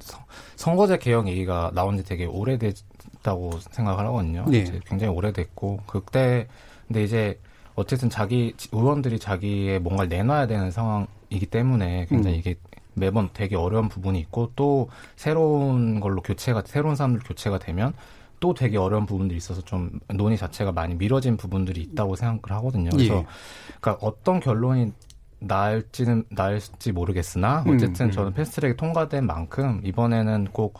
[0.56, 4.44] 선거제 개혁 얘기가 나온 지 되게 오래됐다고 생각을 하거든요.
[4.48, 4.58] 네.
[4.58, 6.46] 이제 굉장히 오래됐고 그때
[6.86, 7.40] 근데 이제
[7.74, 12.40] 어쨌든 자기 의원들이 자기의 뭔가를 내놔야 되는 상황이기 때문에 굉장히 음.
[12.40, 12.56] 이게
[12.94, 17.94] 매번 되게 어려운 부분이 있고 또 새로운 걸로 교체가 새로운 사람들 교체가 되면
[18.40, 22.90] 또 되게 어려운 부분들이 있어서 좀 논의 자체가 많이 미뤄진 부분들이 있다고 생각을 하거든요.
[22.90, 23.26] 그래서 예.
[23.80, 24.92] 그러니까 어떤 결론이
[25.42, 28.10] 나을지는 나을지 모르겠으나 음, 어쨌든 음, 음.
[28.12, 30.78] 저는 패스트트랙이 통과된 만큼 이번에는 꼭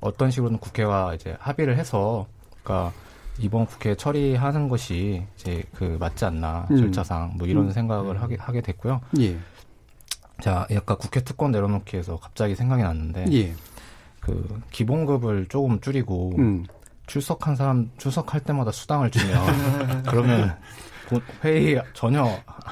[0.00, 2.26] 어떤 식으로든 국회가 이제 합의를 해서
[2.62, 2.92] 그러니까
[3.38, 6.76] 이번 국회 처리하는 것이 이제 그 맞지 않나 음.
[6.76, 7.70] 절차상 뭐 이런 음.
[7.70, 9.00] 생각을 하게 하게 됐고요.
[9.20, 9.36] 예.
[10.40, 13.54] 자, 약간 국회 특권 내려놓기에서 갑자기 생각이 났는데 예.
[14.20, 16.64] 그 기본급을 조금 줄이고 음.
[17.06, 20.56] 출석한 사람 출석할 때마다 수당을 주면 그러면
[21.44, 22.28] 회의 전혀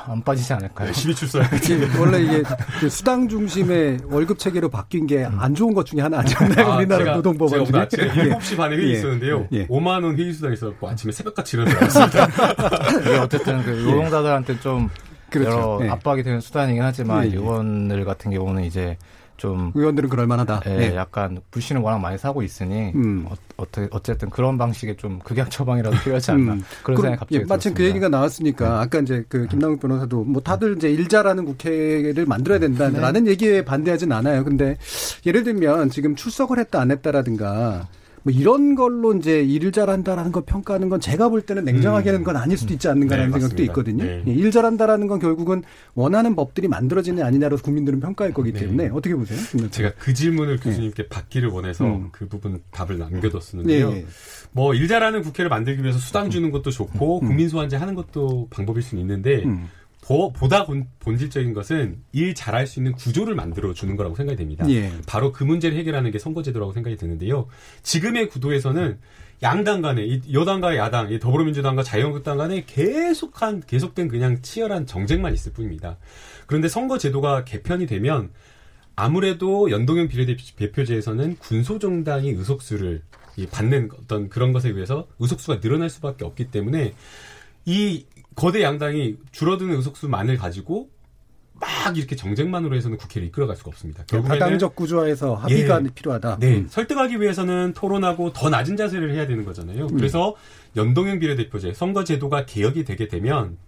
[0.07, 0.89] 안 빠지지 않을까요?
[0.89, 1.45] 열심히 출소해
[1.99, 2.43] 원래 이게
[2.81, 6.67] 그 수당 중심의 월급 체계로 바뀐 게 안 좋은 것 중에 하나 아니었나요?
[6.67, 7.89] 아, 우리나라 노동법원 중에.
[7.89, 8.93] 제가 아침에 7시 반에 회의 예.
[8.99, 9.49] 있었는데요.
[9.53, 9.67] 예.
[9.67, 12.29] 5만 원 회의 수당 있었고 아침에 새벽같이 일어나서 습니다
[13.23, 14.89] 어쨌든 그 노동자들한테 좀
[15.31, 15.51] 그렇죠.
[15.51, 15.89] 여러 예.
[15.91, 17.37] 압박이 되는 수단이긴 하지만 예, 예.
[17.37, 18.97] 의원들 같은 경우는 이제
[19.41, 20.61] 좀 의원들은 그럴 만하다.
[20.67, 20.95] 예, 네.
[20.97, 23.25] 약간 불신을 워낙 많이 사고 있으니 음.
[23.27, 26.65] 어, 어쨌든 그런 방식의 좀 극약 처방이라도 필요하지 않나 음.
[26.83, 28.71] 그런 생각이 갑자기 예, 마침 그 얘기가 나왔으니까 네.
[28.71, 33.31] 아까 이제 그 김남욱 변호사도 뭐 다들 이제 일자라는 국회를 만들어야 된다라는 네.
[33.31, 34.45] 얘기에 반대하진 않아요.
[34.45, 34.77] 근데
[35.25, 37.89] 예를 들면 지금 출석을 했다 안 했다라든가
[38.23, 42.57] 뭐 이런 걸로 이제 일을 잘한다라는 걸 평가하는 건 제가 볼 때는 냉정하게는 건 아닐
[42.57, 44.05] 수도 있지 않는가라는 네, 생각도 있거든요.
[44.05, 44.23] 네.
[44.27, 45.63] 예, 일 잘한다라는 건 결국은
[45.95, 48.61] 원하는 법들이 만들어지는 아니냐로 국민들은 평가할 거기 네.
[48.61, 48.91] 때문에 네.
[48.91, 49.39] 어떻게 보세요?
[49.71, 50.63] 제가 그 질문을 네.
[50.63, 52.09] 교수님께 받기를 원해서 음.
[52.13, 53.91] 그 부분 답을 남겨뒀었는데요.
[53.91, 54.07] 네.
[54.53, 57.27] 뭐일 잘하는 국회를 만들기 위해서 수당 주는 것도 좋고 음.
[57.29, 59.69] 국민 소환제 하는 것도 방법일 수는 있는데 음.
[60.33, 60.67] 보다
[60.99, 64.69] 본질적인 것은 일 잘할 수 있는 구조를 만들어 주는 거라고 생각이 됩니다.
[64.69, 64.91] 예.
[65.07, 67.47] 바로 그 문제를 해결하는 게 선거제도라고 생각이 드는데요.
[67.83, 68.99] 지금의 구도에서는
[69.43, 75.97] 양당 간에 여당과 야당, 더불어민주당과 자유한국당 간에 계속한 계속된 그냥 치열한 정쟁만 있을 뿐입니다.
[76.47, 78.31] 그런데 선거제도가 개편이 되면
[78.97, 83.03] 아무래도 연동형 비례대표제에서는 군소정당이 의석수를
[83.51, 86.95] 받는 어떤 그런 것에 의해서 의석수가 늘어날 수밖에 없기 때문에
[87.65, 90.91] 이 거대 양당이 줄어드는 의석수만을 가지고
[91.61, 94.05] 막 이렇게 정쟁만으로 해서는 국회를 이끌어갈 수가 없습니다.
[94.05, 96.39] 다당적 구조화에서 합의가 예, 필요하다.
[96.41, 96.67] 네, 음.
[96.71, 99.87] 설득하기 위해서는 토론하고 더 낮은 자세를 해야 되는 거잖아요.
[99.87, 99.97] 음.
[99.97, 100.35] 그래서
[100.77, 103.59] 연동형 비례대표제 선거 제도가 개혁이 되게 되면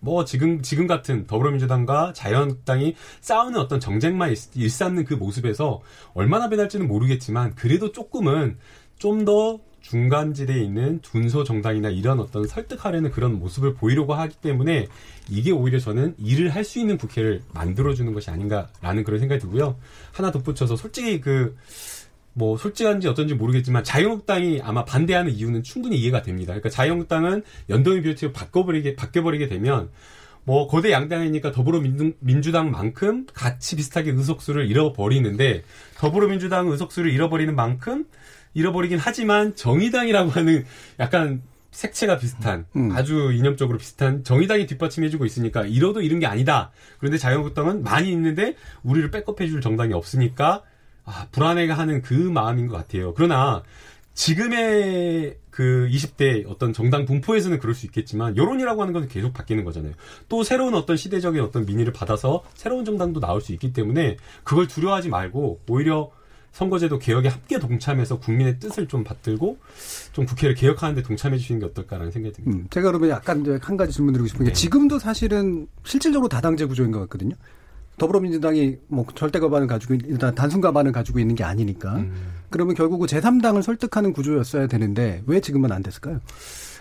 [0.00, 5.80] 뭐 지금 지금 같은 더불어민주당과 자유한국당이 싸우는 어떤 정쟁만 일삼는 그 모습에서
[6.14, 8.58] 얼마나 변할지는 모르겠지만 그래도 조금은
[8.98, 14.86] 좀 더 중간지대에 있는 둔소 정당이나 이런 어떤 설득하려는 그런 모습을 보이려고 하기 때문에
[15.28, 19.76] 이게 오히려 저는 일을 할 수 있는 국회를 만들어주는 것이 아닌가라는 그런 생각이 들고요.
[20.12, 21.56] 하나 덧붙여서 솔직히 그,
[22.34, 26.52] 뭐, 솔직한지 어떤지 모르겠지만 자유한국당이 아마 반대하는 이유는 충분히 이해가 됩니다.
[26.52, 29.88] 그러니까 자유한국당은 연동형 비례대표 바꿔버리게, 바뀌어버리게 되면
[30.44, 35.62] 뭐 거대 양당이니까 더불어민주당만큼 같이 비슷하게 의석수를 잃어버리는데
[35.96, 38.06] 더불어민주당 의석수를 잃어버리는 만큼
[38.58, 40.64] 잃어버리긴 하지만 정의당이라고 하는
[40.98, 42.90] 약간 색채가 비슷한 음.
[42.92, 46.70] 아주 이념적으로 비슷한 정의당이 뒷받침해주고 있으니까 잃어도 잃은 게 아니다.
[46.98, 50.62] 그런데 자유한국당은 많이 있는데 우리를 백업해줄 정당이 없으니까
[51.04, 53.14] 아, 불안해하는 그 마음인 것 같아요.
[53.14, 53.62] 그러나
[54.14, 59.92] 지금의 그 20대 어떤 정당 분포에서는 그럴 수 있겠지만 여론이라고 하는 것은 계속 바뀌는 거잖아요.
[60.28, 65.08] 또 새로운 어떤 시대적인 어떤 민의를 받아서 새로운 정당도 나올 수 있기 때문에 그걸 두려워하지
[65.08, 66.10] 말고 오히려
[66.58, 69.58] 선거제도 개혁에 함께 동참해서 국민의 뜻을 좀 받들고
[70.12, 72.58] 좀 국회를 개혁하는데 동참해 주시는 게 어떨까라는 생각이 듭니다.
[72.58, 74.52] 음, 제가 그러면 약간 한 가지 질문 드리고 싶은 게 네.
[74.52, 77.36] 지금도 사실은 실질적으로 다당제 구조인 것 같거든요.
[77.96, 82.12] 더불어민주당이 뭐 절대 과반을 가지고 일단 단순 과반을 가지고 있는 게 아니니까 음.
[82.50, 86.18] 그러면 결국은 제3당을 설득하는 구조였어야 되는데 왜 지금은 안 됐을까요?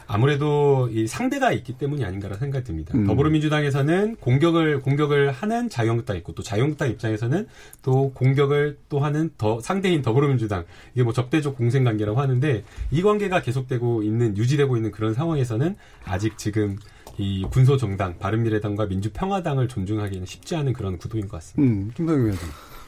[0.08, 2.98] 아무래도 이 상대가 있기 때문이 아닌가라는 생각이 듭니다.
[2.98, 3.06] 음.
[3.06, 7.48] 더불어민주당에서는 공격을 공격을 하는 자유한국당 있고 또 자유한국당 입장에서는
[7.82, 13.42] 또 공격을 또 하는 더 상대인 더불어민주당 이게 뭐 적대적 공생 관계라고 하는데 이 관계가
[13.42, 16.78] 계속되고 있는 유지되고 있는 그런 상황에서는 아직 지금
[17.18, 21.74] 이 군소 정당 바른미래당과 민주평화당을 존중하기는 쉽지 않은 그런 구도인 것 같습니다.
[21.74, 22.42] 음, 김동현 의원님.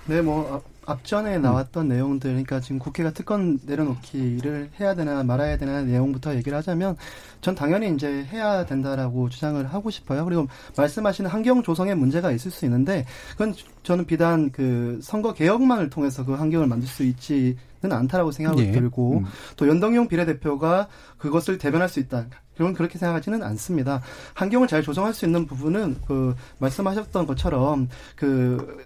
[0.05, 1.89] 네, 뭐 앞전에 나왔던 음.
[1.89, 6.97] 내용들, 그러니까 지금 국회가 특권 내려놓기를 해야 되나 말아야 되나 내용부터 얘기를 하자면,
[7.41, 10.25] 전 당연히 이제 해야 된다라고 주장을 하고 싶어요.
[10.25, 10.47] 그리고
[10.78, 16.34] 말씀하시는 환경 조성에 문제가 있을 수 있는데, 그건 저는 비단 그 선거 개혁만을 통해서 그
[16.34, 18.71] 환경을 만들 수 있지는 않다라고 생각이 예.
[18.71, 19.25] 들고, 음.
[19.56, 22.25] 또 연동형 비례대표가 그것을 대변할 수 있다.
[22.58, 24.02] 그건 그렇게 생각하지는 않습니다.
[24.34, 28.86] 환경을 잘 조성할 수 있는 부분은 그 말씀하셨던 것처럼 그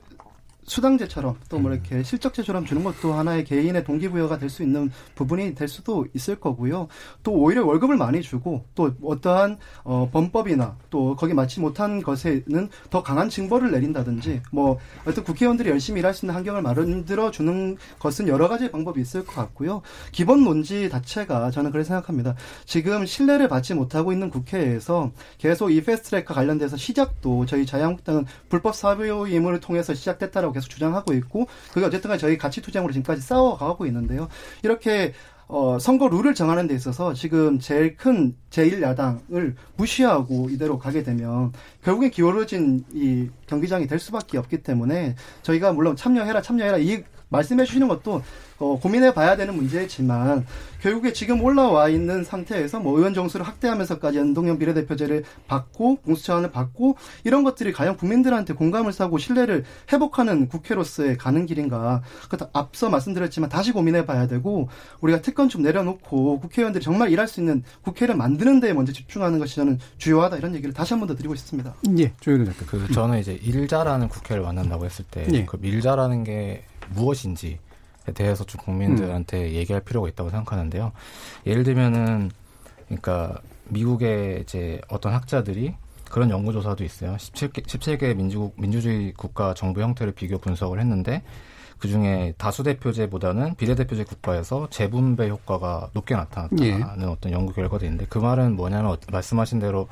[0.66, 1.74] 수당제처럼 또뭐 음.
[1.74, 6.88] 이렇게 실적제처럼 주는 것도 하나의 개인의 동기부여가 될 수 있는 부분이 될 수도 있을 거고요.
[7.24, 13.04] 또 오히려 월급을 많이 주고 또 어떠한 어 범법이나 또 거기 맞지 못한 것에는 더
[13.04, 18.48] 강한 징벌을 내린다든지 뭐 어떤 국회의원들이 열심히 일할 수 있는 환경을 만들어 주는 것은 여러
[18.48, 19.82] 가지 방법이 있을 것 같고요.
[20.12, 22.36] 기본 논지 자체가 저는 그렇게 생각합니다.
[22.66, 29.60] 지금 신뢰를 받지 못하고 있는 국회에서 계속 이 패스트트랙과 관련돼서 시작도 저희 자유한국당은 불법 사유임을
[29.60, 34.28] 통해서 시작됐다라고 계속 주장하고 있고 그게 어쨌든 저희 가치 투쟁으로 지금까지 싸워가고 있는데요.
[34.64, 35.14] 이렇게
[35.48, 41.52] 어, 선거 룰을 정하는 데 있어서 지금 제일 큰 제1야당을 무시하고 이대로 가게 되면
[41.84, 47.88] 결국엔 기울어진 이 경기장이 될 수밖에 없기 때문에 저희가 물론 참여해라 참여해라 이 말씀해 주시는
[47.88, 48.22] 것도
[48.64, 50.46] 어, 고민해 봐야 되는 문제지만
[50.82, 56.96] 결국에 지금 올라와 있는 상태에서 뭐 의원 정수를 확대하면서까지 연동형 비례대표제를 받고 공수처안을 받고
[57.26, 63.72] 이런 것들이 과연 국민들한테 공감을 사고 신뢰를 회복하는 국회로서의 가는 길인가 그것도 앞서 말씀드렸지만 다시
[63.74, 64.70] 고민해 봐야 되고
[65.02, 69.56] 우리가 특권 좀 내려놓고 국회의원들이 정말 일할 수 있는 국회를 만드는 데 먼저 집중하는 것이
[69.58, 71.74] 저는 주요하다 이런 얘기를 다시 한 번 더 드리고 싶습니다.
[71.98, 72.66] 예, 조현우 작가.
[72.66, 75.46] 그 저는 이제 일자라는 국회를 만난다고 했을 때그 예.
[75.68, 76.64] 일자라는 게
[76.96, 77.60] 무엇인지에
[78.14, 79.54] 대해서 좀 국민들한테 음.
[79.54, 80.92] 얘기할 필요가 있다고 생각하는데요.
[81.46, 82.32] 예를 들면은
[82.86, 85.76] 그러니까 미국의 이제 어떤 학자들이
[86.10, 87.16] 그런 연구조사도 있어요.
[87.16, 91.24] 17개, 17개 민주국, 민주주의 국가 정부 형태를 비교 분석을 했는데
[91.80, 97.06] 그 중에 다수대표제보다는 비례대표제 국가에서 재분배 효과가 높게 나타났다는 예.
[97.06, 99.88] 어떤 연구 결과도 있는데 그 말은 뭐냐면 말씀하신 대로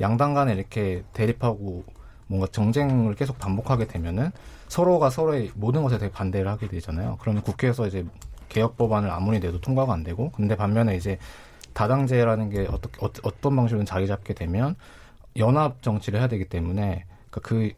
[0.00, 1.84] 양당 간에 이렇게 대립하고
[2.26, 4.32] 뭔가 정쟁을 계속 반복하게 되면은
[4.68, 7.18] 서로가 서로의 모든 것에 대해 반대를 하게 되잖아요.
[7.20, 8.04] 그러면 국회에서 이제
[8.48, 11.18] 개혁 법안을 아무리 내도 통과가 안 되고, 근데 반면에 이제
[11.72, 14.76] 다당제라는 게 어떻게 어, 떤 방식으로 자리 잡게 되면
[15.36, 17.72] 연합 정치를 해야 되기 때문에 그러니까 그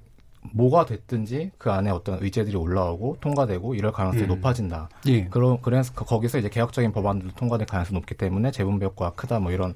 [0.53, 4.27] 뭐가 됐든지 그 안에 어떤 의제들이 올라오고 통과되고 이럴 가능성이 예.
[4.27, 4.89] 높아진다.
[5.07, 5.25] 예.
[5.27, 9.75] 그럼 그래서 거기서 이제 개혁적인 법안들도 통과될 가능성이 높기 때문에 재분배 효과가 크다 뭐 이런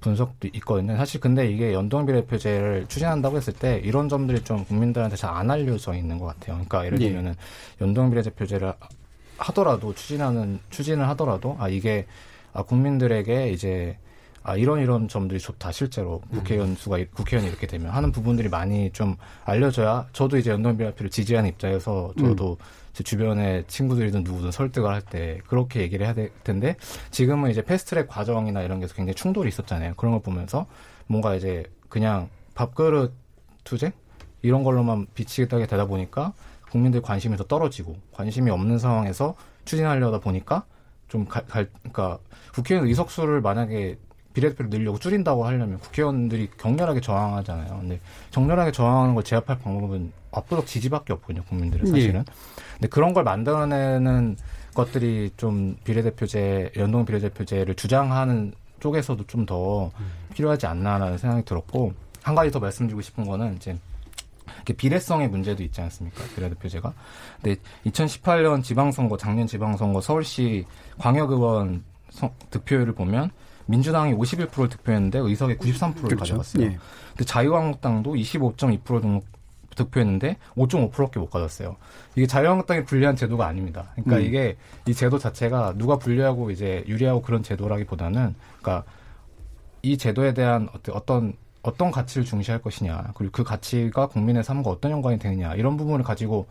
[0.00, 0.96] 분석도 있거든요.
[0.96, 5.94] 사실 근데 이게 연동 비례표제를 추진한다고 했을 때 이런 점들이 좀 국민들한테 잘 안 알려져
[5.94, 6.54] 있는 것 같아요.
[6.54, 7.08] 그러니까 예를 예.
[7.08, 7.84] 들면은 예.
[7.84, 8.72] 연동 비례제표제를
[9.36, 12.06] 하더라도 추진하는 추진을 하더라도 아 이게
[12.52, 13.98] 아 국민들에게 이제
[14.46, 16.76] 아 이런 이런 점들이 좋다 실제로 국회의원 음.
[16.76, 22.58] 수가 국회의원이 이렇게 되면 하는 부분들이 많이 좀 알려져야 저도 이제 연동비례표를 지지하는 입장에서 저도
[22.60, 22.64] 음.
[22.92, 26.76] 제 주변에 친구들이든 누구든 설득을 할 때 그렇게 얘기를 해야 될 텐데
[27.10, 30.66] 지금은 이제 패스트트랙 과정이나 이런 게서 굉장히 충돌이 있었잖아요 그런 걸 보면서
[31.06, 33.14] 뭔가 이제 그냥 밥그릇
[33.64, 33.92] 투쟁
[34.42, 36.34] 이런 걸로만 비치겠다게 되다 보니까
[36.70, 40.66] 국민들 관심이 더 떨어지고 관심이 없는 상황에서 추진하려다 보니까
[41.08, 42.18] 좀 갈, 갈 그러니까
[42.52, 43.96] 국회의원 의석수를 만약에
[44.34, 47.78] 비례대표를 늘려고 줄인다고 하려면 국회의원들이 격렬하게 저항하잖아요.
[47.80, 48.00] 근데
[48.32, 51.44] 격렬하게 저항하는 걸 제압할 방법은 압도적 지지밖에 없거든요.
[51.44, 52.20] 국민들은 사실은.
[52.20, 52.32] 예.
[52.74, 54.36] 근데 그런 걸 만들어내는
[54.74, 59.90] 것들이 좀 비례대표제, 연동 비례대표제를 주장하는 쪽에서도 좀 더
[60.34, 63.78] 필요하지 않나라는 생각이 들었고 한 가지 더 말씀드리고 싶은 거는 이제
[64.76, 66.24] 비례성의 문제도 있지 않습니까?
[66.34, 66.92] 비례대표제가.
[67.40, 70.66] 근데 2018년 지방선거, 작년 지방선거 서울시
[70.98, 71.84] 광역의원
[72.50, 73.30] 득표율을 보면
[73.66, 76.16] 민주당이 51%를 득표했는데 의석의 93%를 그렇죠.
[76.16, 76.64] 가져갔어요.
[76.64, 76.78] 예.
[77.10, 79.24] 근데 자유한국당도 25.2% 등록
[79.74, 81.76] 득표했는데 5.5%밖에 못 가졌어요.
[82.14, 83.90] 이게 자유한국당이 불리한 제도가 아닙니다.
[83.94, 84.22] 그러니까 음.
[84.22, 88.84] 이게 이 제도 자체가 누가 불리하고 이제 유리하고 그런 제도라기보다는 그러니까
[89.82, 95.18] 이 제도에 대한 어떤 어떤 가치를 중시할 것이냐 그리고 그 가치가 국민의 삶과 어떤 연관이
[95.18, 96.46] 되느냐 이런 부분을 가지고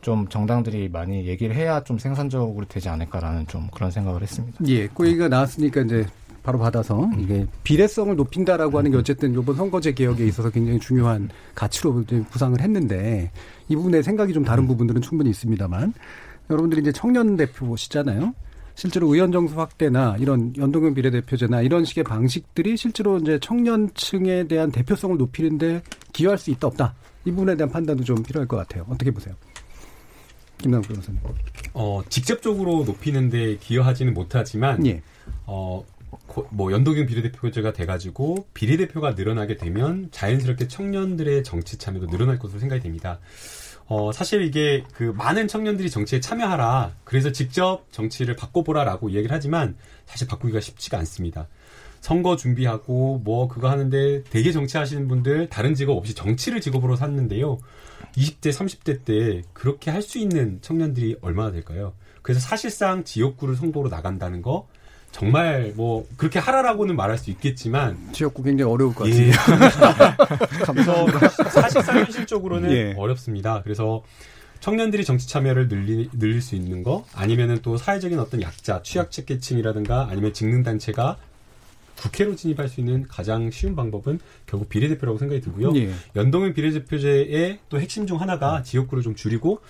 [0.00, 4.58] 좀 정당들이 많이 얘기를 해야 좀 생산적으로 되지 않을까라는 좀 그런 생각을 했습니다.
[4.68, 6.06] 예, 그 얘기가 나왔으니까 이제
[6.48, 12.02] 바로 받아서 이게 비례성을 높인다라고 하는 게 어쨌든 이번 선거제 개혁에 있어서 굉장히 중요한 가치로
[12.30, 13.30] 부상을 했는데
[13.68, 15.92] 이 부분에 생각이 좀 다른 부분들은 충분히 있습니다만
[16.48, 18.34] 여러분들이 이제 청년 대표시잖아요.
[18.74, 25.18] 실제로 의원 정수 확대나 이런 연동형 비례대표제나 이런 식의 방식들이 실제로 이제 청년층에 대한 대표성을
[25.18, 25.82] 높이는데
[26.14, 26.94] 기여할 수 있다 없다
[27.26, 28.86] 이 부분에 대한 판단도 좀 필요할 것 같아요.
[28.88, 29.34] 어떻게 보세요?
[30.56, 31.20] 김남 변호사님.
[31.74, 35.02] 어 직접적으로 높이는데 기여하지는 못하지만 예.
[35.44, 35.84] 어
[36.50, 43.18] 뭐 연동형 비례대표제가 돼가지고 비례대표가 늘어나게 되면 자연스럽게 청년들의 정치 참여도 늘어날 것으로 생각이 됩니다.
[43.86, 46.94] 어, 사실 이게 그 많은 청년들이 정치에 참여하라.
[47.04, 51.48] 그래서 직접 정치를 바꿔보라라고 이야기를 하지만 사실 바꾸기가 쉽지가 않습니다.
[52.00, 57.58] 선거 준비하고 뭐 그거 하는데 되게 정치하시는 분들 다른 직업 없이 정치를 직업으로 샀는데요.
[58.16, 61.94] 20대, 30대 때 그렇게 할 수 있는 청년들이 얼마나 될까요?
[62.22, 64.68] 그래서 사실상 지역구를 선거로 나간다는 거
[65.10, 69.30] 정말 뭐 그렇게 하라라고는 말할 수 있겠지만 지역구 굉장히 어려울 것 예.
[69.30, 70.16] 같아요.
[70.72, 71.06] 그래서
[71.50, 72.94] 사실상 현실적으로는 예.
[72.96, 73.62] 어렵습니다.
[73.62, 74.02] 그래서
[74.60, 80.32] 청년들이 정치 참여를 늘리, 늘릴 수 있는 거 아니면은 또 사회적인 어떤 약자, 취약계층이라든가 아니면
[80.32, 81.16] 직능 단체가
[81.96, 85.72] 국회로 진입할 수 있는 가장 쉬운 방법은 결국 비례대표라고 생각이 들고요.
[85.76, 85.90] 예.
[86.14, 89.60] 연동형 비례대표제의 또 핵심 중 하나가 지역구를 좀 줄이고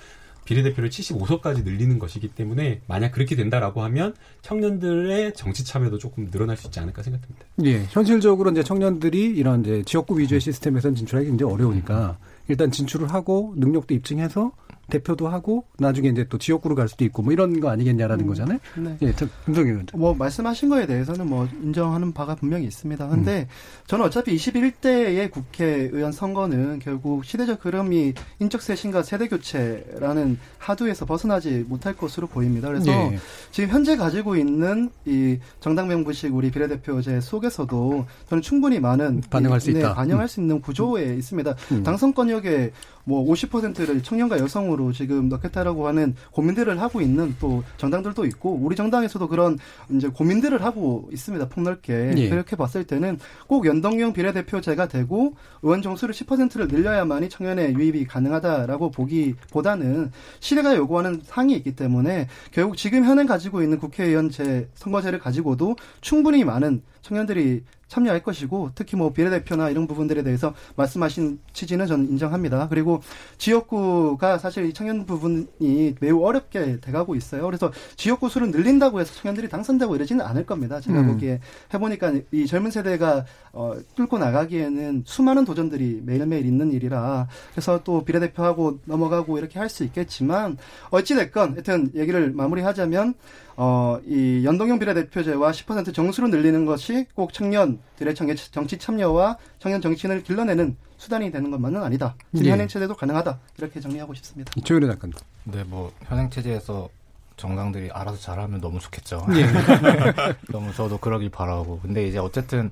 [0.49, 6.69] 비례대표를 75석까지 늘리는 것이기 때문에 만약 그렇게 된다라고 하면 청년들의 정치 참여도 조금 늘어날 수
[6.69, 7.45] 있지 않을까 생각합니다.
[7.65, 12.17] 예, 현실적으로 이제 청년들이 이런 이제 지역구 위주의 시스템에선 진출하기 굉장히 어려우니까
[12.49, 14.53] 일단 진출을 하고 능력도 입증해서
[14.91, 18.59] 대표도 하고 나중에 이제 또 지역구로 갈 수도 있고 뭐 이런 거 아니겠냐라는 음, 거잖아요.
[18.77, 18.97] 네.
[19.03, 19.15] 예,
[19.45, 19.87] 김성희 의원.
[19.95, 23.09] 뭐 말씀하신 거에 대해서는 뭐 인정하는 바가 분명히 있습니다.
[23.09, 23.47] 근데 음.
[23.87, 31.95] 저는 어차피 21대의 국회의원 선거는 결국 시대적 흐름이 인적 쇄신과 세대 교체라는 하두에서 벗어나지 못할
[31.95, 32.69] 것으로 보입니다.
[32.69, 33.19] 그래서 예.
[33.51, 39.73] 지금 현재 가지고 있는 이 정당 명부식 우리 비례대표제 속에서도 저는 충분히 많은 반영할 수
[39.73, 39.95] 네, 있다.
[39.95, 40.29] 반영할 음.
[40.29, 41.55] 수 있는 구조에 있습니다.
[41.73, 41.83] 음.
[41.83, 42.73] 당선권역에
[43.09, 49.27] 뭐 50%를 청년과 여성으로 지금 넣겠다라고 하는 고민들을 하고 있는 또 정당들도 있고 우리 정당에서도
[49.29, 49.59] 그런
[49.91, 51.49] 이제 고민들을 하고 있습니다.
[51.49, 52.29] 폭넓게 예.
[52.29, 55.33] 그렇게 봤을 때는 꼭 연동형 비례대표제가 되고
[55.63, 63.05] 의원 정수를 10%를 늘려야만이 청년의 유입이 가능하다라고 보기보다는 시대가 요구하는 상이 있기 때문에 결국 지금
[63.05, 69.71] 현행 가지고 있는 국회의원 제 선거제를 가지고도 충분히 많은 청년들이 참여할 것이고 특히 뭐 비례대표나
[69.71, 72.69] 이런 부분들에 대해서 말씀하신 취지는 저는 인정합니다.
[72.69, 73.01] 그리고
[73.39, 77.45] 지역구가 사실 이 청년 부분이 매우 어렵게 돼가고 있어요.
[77.47, 80.81] 그래서 지역구 수를 늘린다고 해서 청년들이 당선되고 이러지는 않을 겁니다.
[80.81, 81.07] 제가 음.
[81.09, 81.41] 보기에
[81.73, 88.81] 해보니까 이 젊은 세대가 어, 뚫고 나가기에는 수많은 도전들이 매일매일 있는 일이라 그래서 또 비례대표하고
[88.85, 90.57] 넘어가고 이렇게 할 수 있겠지만
[90.91, 93.13] 어찌됐건 하여튼 얘기를 마무리하자면
[93.61, 100.77] 어, 이 연동형 비례대표제와 10% 정수로 늘리는 것이 꼭 청년들의 정치 참여와 청년 정치인을 길러내는
[100.97, 102.15] 수단이 되는 것만은 아니다.
[102.37, 102.51] 예.
[102.51, 103.39] 현행 체제도 가능하다.
[103.59, 104.53] 이렇게 정리하고 싶습니다.
[104.63, 105.15] 조현우 작가님.
[105.45, 106.89] 네, 뭐 현행 체제에서
[107.37, 109.27] 정당들이 알아서 잘하면 너무 좋겠죠.
[109.35, 109.47] 예.
[110.53, 111.81] 너무 저도 그러길 바라고.
[111.81, 112.71] 근데 이제 어쨌든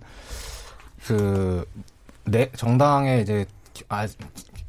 [1.04, 1.64] 그
[2.26, 3.46] 내 정당에 이제
[3.88, 4.06] 아,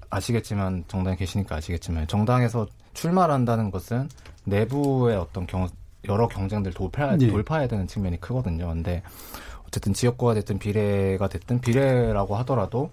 [0.10, 4.10] 아시겠지만 정당에 계시니까 아시겠지만 정당에서 출마를 한다는 것은
[4.46, 5.68] 내부의 어떤 경,
[6.06, 7.28] 여러 경쟁들 돌파, 네.
[7.28, 8.68] 돌파해야 되는 측면이 크거든요.
[8.68, 9.04] 근데
[9.68, 12.90] 어쨌든 지역구가 됐든 비례가 됐든 비례라고 하더라도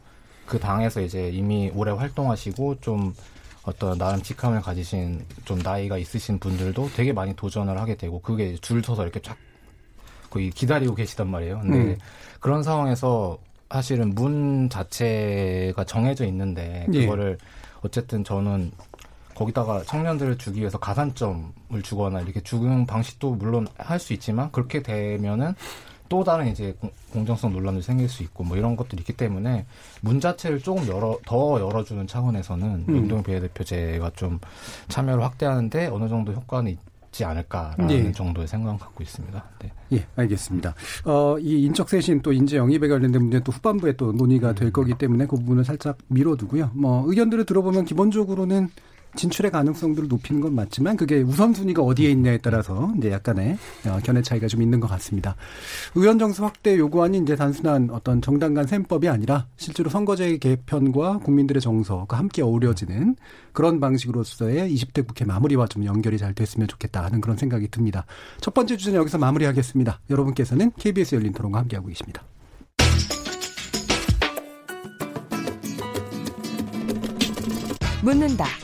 [0.46, 3.14] 그 당에서 이제 이미 오래 활동하시고 좀
[3.62, 8.82] 어떤 나름 직함을 가지신 좀 나이가 있으신 분들도 되게 많이 도전을 하게 되고 그게 줄
[8.82, 9.36] 서서 이렇게 쫙
[10.28, 11.60] 거의 기다리고 계시단 말이에요.
[11.60, 11.98] 근데 음.
[12.40, 13.38] 그런 상황에서
[13.70, 17.00] 사실은 문 자체가 정해져 있는데 예.
[17.00, 17.46] 그거를 예.
[17.82, 18.70] 어쨌든 저는
[19.34, 25.54] 거기다가 청년들을 주기 위해서 가산점을 주거나 이렇게 주는 방식도 물론 할 수 있지만 그렇게 되면은
[26.08, 26.76] 또 다른 이제
[27.12, 29.64] 공정성 논란이 생길 수 있고 뭐 이런 것들이 있기 때문에
[30.02, 32.94] 문 자체를 조금 열어 더 열어주는 차원에서는 음.
[32.94, 34.38] 운동 비례대표제가 좀
[34.88, 36.76] 참여를 확대하는데 어느 정도 효과는
[37.14, 38.12] 있지 않을까라는 네.
[38.12, 39.44] 정도의 생각을 갖고 있습니다.
[39.60, 39.72] 네.
[39.92, 40.74] 예, 알겠습니다.
[41.04, 44.72] 어, 이 인적 쇄신 또 인재 영입에 관련된 문제는 또 후반부에 또 논의가 될 음.
[44.72, 46.72] 거기 때문에 그 부분을 살짝 미뤄두고요.
[46.74, 48.68] 뭐 의견들을 들어보면 기본적으로는
[49.16, 54.46] 진출의 가능성들을 높이는 건 맞지만 그게 우선순위가 어디에 있냐에 따라서 이제 약간의 어, 견해 차이가
[54.46, 55.36] 좀 있는 것 같습니다.
[55.94, 61.60] 의원 정수 확대 요구안이 이제 단순한 어떤 정당 간 셈법이 아니라 실제로 선거제 개편과 국민들의
[61.60, 63.16] 정서가 함께 어우러지는
[63.52, 68.06] 그런 방식으로서의 20대 국회 마무리와 좀 연결이 잘 됐으면 좋겠다 하는 그런 생각이 듭니다.
[68.40, 70.00] 첫 번째 주제는 여기서 마무리하겠습니다.
[70.10, 72.22] 여러분께서는 KBS 열린 토론과 함께하고 계십니다.
[78.04, 78.63] 묻는다.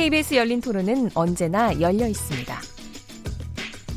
[0.00, 2.58] KBS 열린 토론은 언제나 열려 있습니다.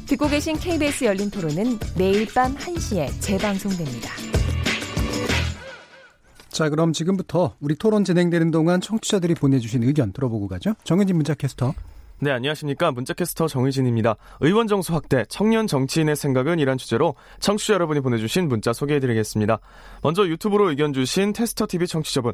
[0.05, 4.09] 듣고 계신 KBS 열린 토론은 매일 밤 1시에 재방송됩니다.
[6.49, 10.73] 자, 그럼 지금부터 우리 토론 진행되는 동안 청취자들이 보내주신 의견 들어보고 가죠.
[10.83, 11.73] 정은진 문자캐스터.
[12.19, 12.91] 네, 안녕하십니까.
[12.91, 14.17] 문자캐스터 정의진입니다.
[14.41, 19.59] 의원 정수 확대, 청년 정치인의 생각은 이란 주제로 청취자 여러분이 보내주신 문자 소개해드리겠습니다.
[20.01, 22.33] 먼저 유튜브로 의견 주신 테스터TV 청취자분.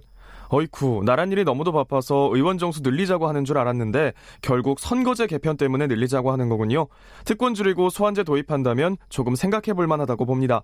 [0.52, 5.88] 어이쿠, 나란 일이 너무도 바빠서 의원 정수 늘리자고 하는 줄 알았는데 결국 선거제 개편 때문에
[5.88, 6.88] 늘리자고 하는 거군요.
[7.24, 10.64] 특권 줄이고 소환제 도입한다면 조금 생각해 볼 만하다고 봅니다.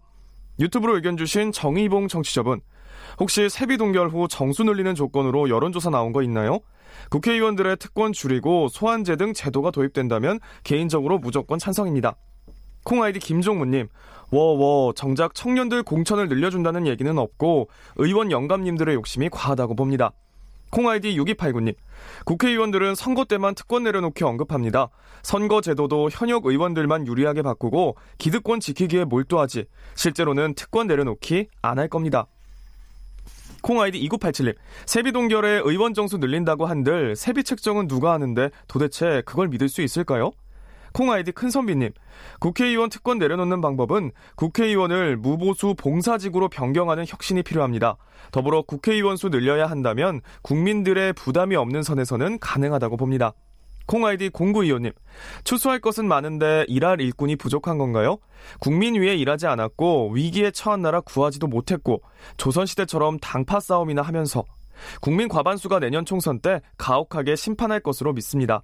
[0.59, 2.61] 유튜브로 의견 주신 정의봉 청취자분.
[3.19, 6.59] 혹시 세비 동결 후 정수 늘리는 조건으로 여론조사 나온 거 있나요?
[7.11, 12.15] 국회의원들의 특권 줄이고 소환제 등 제도가 도입된다면 개인적으로 무조건 찬성입니다.
[12.83, 13.88] 콩 아이디 김종무님,
[14.32, 20.11] 워워, 정작 청년들 공천을 늘려준다는 얘기는 없고 의원 영감님들의 욕심이 과하다고 봅니다.
[20.71, 21.76] 콩아이디 6289님,
[22.26, 24.89] 국회의원들은 선거 때만 특권 내려놓기 언급합니다.
[25.23, 29.65] 선거 제도도 현역 의원들만 유리하게 바꾸고 기득권 지키기에 몰두하지
[29.95, 32.26] 실제로는 특권 내려놓기 안 할 겁니다.
[33.61, 34.55] 콩아이디 2987님,
[34.86, 40.32] 세비 동결에 의원 정수 늘린다고 한들 세비 책정은 누가 하는데 도대체 그걸 믿을 수 있을까요?
[40.95, 41.91] 콩아이디 큰선비님,
[42.39, 47.97] 국회의원 특권 내려놓는 방법은 국회의원을 무보수 봉사직으로 변경하는 혁신이 필요합니다.
[48.31, 53.33] 더불어 국회의원 수 늘려야 한다면 국민들의 부담이 없는 선에서는 가능하다고 봅니다.
[53.87, 54.93] 콩아이디 0925님,
[55.43, 58.19] 추수할 것은 많은데 일할 일꾼이 부족한 건가요?
[58.61, 62.03] 국민 위해 일하지 않았고 위기에 처한 나라 구하지도 못했고
[62.37, 64.45] 조선시대처럼 당파 싸움이나 하면서
[65.01, 68.63] 국민 과반수가 내년 총선 때 가혹하게 심판할 것으로 믿습니다.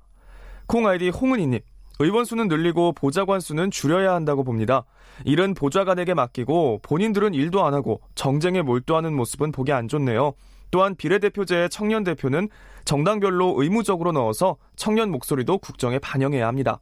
[0.68, 1.60] 콩아이디 홍은희님,
[2.02, 4.86] 의원 수는 늘리고 보좌관 수는 줄여야 한다고 봅니다.
[5.24, 10.34] 일은 보좌관에게 맡기고 본인들은 일도 안 하고 정쟁에 몰두하는 모습은 보기 안 좋네요.
[10.72, 12.50] 또한 비례대표제의 청년 대표는
[12.86, 16.80] 정당별로 의무적으로 넣어서 청년 목소리도 국정에 반영해야 합니다.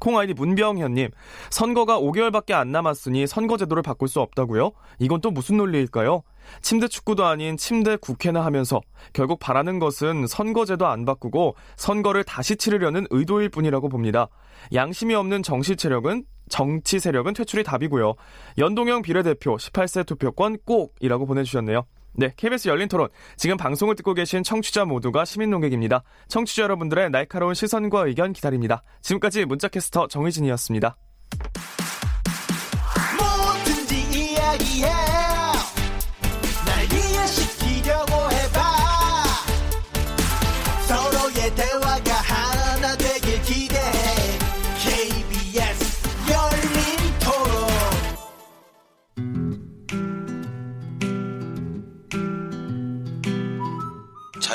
[0.00, 1.10] 콩아이디 문병현님,
[1.50, 4.70] 선거가 5개월밖에 안 남았으니 선거제도를 바꿀 수 없다고요?
[5.00, 6.22] 이건 또 무슨 논리일까요?
[6.62, 8.80] 침대 축구도 아닌 침대 국회나 하면서
[9.12, 14.28] 결국 바라는 것은 선거제도 안 바꾸고 선거를 다시 치르려는 의도일 뿐이라고 봅니다.
[14.74, 18.14] 양심이 없는 정치 세력은 정치 세력은 퇴출이 답이고요.
[18.58, 21.84] 연동형 비례대표 18세 투표권 꼭이라고 보내주셨네요.
[22.14, 23.08] 네, KBS 열린 토론.
[23.36, 26.02] 지금 방송을 듣고 계신 청취자 모두가 시민 농객입니다.
[26.26, 28.82] 청취자 여러분들의 날카로운 시선과 의견 기다립니다.
[29.02, 30.96] 지금까지 문자캐스터 정희진이었습니다.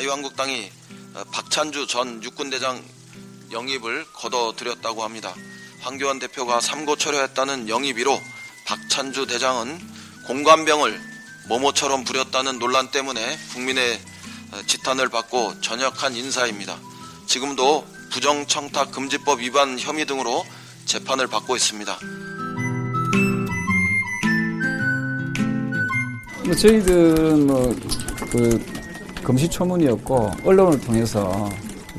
[0.04, 0.70] 자유한국당이
[1.14, 2.84] 어, 박찬주 전 육군대장
[3.52, 5.34] 영입을 거둬들였다고 합니다.
[5.82, 8.20] 황교안 대표가 삼고 철회했다는 영입이로
[8.66, 9.80] 박찬주 대장은
[10.28, 11.00] 공관병을
[11.48, 14.00] 모모처럼 부렸다는 논란 때문에 국민의
[14.52, 16.78] 어, 지탄을 받고 전역한 인사입니다.
[17.26, 20.46] 지금도 부정청탁 금지법 위반 혐의 등으로
[20.86, 21.98] 재판을 받고 있습니다.
[26.46, 28.83] 뭐 저희들은 뭐그
[29.24, 31.50] 금시초문이었고 언론을 통해서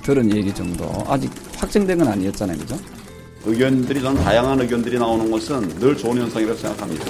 [0.02, 2.78] 들은 얘기 정도 아직 확정된 건 아니었잖아요, 그죠?
[3.46, 7.04] 의견들이 저는 다양한 의견들이 나오는 것은 늘 좋은 현상이라고 생각합니다.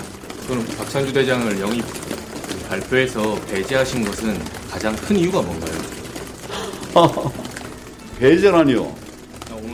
[0.49, 1.85] 그럼 박찬주 대장을 영입
[2.69, 4.39] 발표해서 배제하신 것은
[4.71, 5.73] 가장 큰 이유가 뭔가요?
[8.19, 8.95] 배제라니요.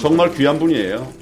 [0.01, 1.20] 정말 귀한 분이에요.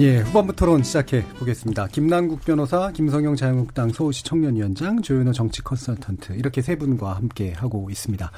[0.00, 1.88] 예, 후반부 토론 시작해 보겠습니다.
[1.88, 8.30] 김남국 변호사, 김성영 자유한국당 서울시 청년위원장, 조윤호 정치 컨설턴트 이렇게 세 분과 함께 하고 있습니다.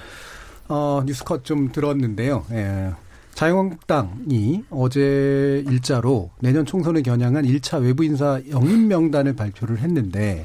[0.66, 2.44] 어, 뉴스컷 좀 들었는데요.
[2.50, 2.90] 예.
[3.34, 10.44] 자유한국당이 어제 일자로 내년 총선을 겨냥한 1차 외부 인사 영입 명단을 발표를 했는데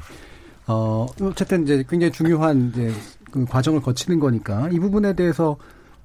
[0.68, 2.92] 어, 어쨌든 이제 굉장히 중요한 이제
[3.32, 5.56] 그 과정을 거치는 거니까 이 부분에 대해서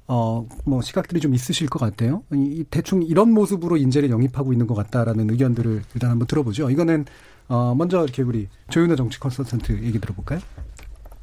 [0.07, 2.23] 어, 뭐, 시각들이 좀 있으실 것 같아요.
[2.33, 6.69] 이, 대충 이런 모습으로 인재를 영입하고 있는 것 같다라는 의견들을 일단 한번 들어보죠.
[6.69, 7.05] 이거는,
[7.47, 10.39] 어, 먼저 이렇게 우리 조윤호 정치 컨설턴트 얘기 들어볼까요?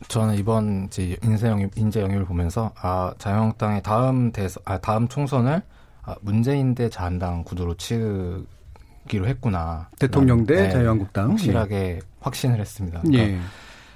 [0.08, 5.62] 저는 이번 이제 인재 영입, 인재 영입을 보면서, 아, 자유한국당의 다음 대선, 아, 다음 총선을
[6.02, 8.46] 아, 문재인 대 자한당 구도로 치기로
[9.26, 9.90] 했구나.
[9.98, 11.32] 대통령 대 네, 자유한국당.
[11.32, 12.00] 확실하게 예.
[12.20, 13.00] 확신을 했습니다.
[13.00, 13.38] 그러니까 예.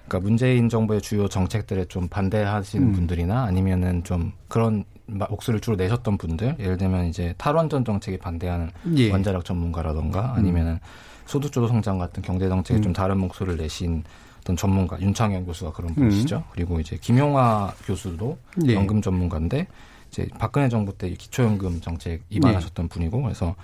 [0.07, 2.93] 그러니까 문재인 정부의 주요 정책들에 좀 반대하시는 음.
[2.93, 9.11] 분들이나 아니면은 좀 그런 목소리를 주로 내셨던 분들, 예를 들면 이제 탈원전 정책에 반대하는 예.
[9.11, 10.79] 원자력 전문가라던가 아니면은
[11.27, 12.83] 소득주도 성장 같은 경제 정책에 음.
[12.83, 14.03] 좀 다른 목소리를 내신
[14.41, 16.37] 어떤 전문가 윤창현 교수가 그런 분이시죠.
[16.37, 16.43] 음.
[16.53, 18.75] 그리고 이제 김용화 교수도 예.
[18.75, 19.67] 연금 전문가인데
[20.11, 22.89] 이제 박근혜 정부 때 기초연금 정책 입안하셨던 예.
[22.89, 23.55] 분이고 그래서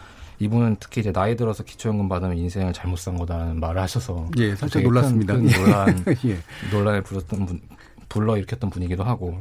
[0.41, 4.82] 이분은 특히 이제 나이 들어서 기초연금 받으면 인생을 잘못 산 거다라는 말을 하셔서 예, 살짝
[4.82, 5.34] 놀랐습니다.
[5.34, 6.38] 큰, 큰 논란 예.
[6.72, 7.61] 논란을 부렸던 분
[8.09, 9.38] 불러 일으켰던 분이기도 하고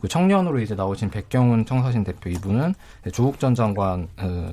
[0.00, 2.74] 그 청년으로 이제 나오신 백경훈 청사신 대표 이분은
[3.12, 4.52] 조국 전 장관 어,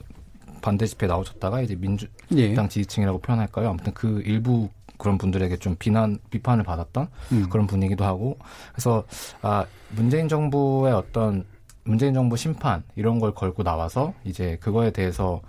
[0.62, 2.56] 반대 집회 나오셨다가 이제 민주당 예.
[2.56, 3.70] 지지층이라고 표현할까요?
[3.70, 7.50] 아무튼 그 일부 그런 분들에게 좀 비난 비판을 받았던 음.
[7.50, 8.38] 그런 분위기도 하고
[8.72, 9.04] 그래서
[9.41, 11.45] 아 문재인 정부의 어떤
[11.84, 15.41] 문재인 정부 심판 이런 걸 걸고 나와서 이제 그거에 대해서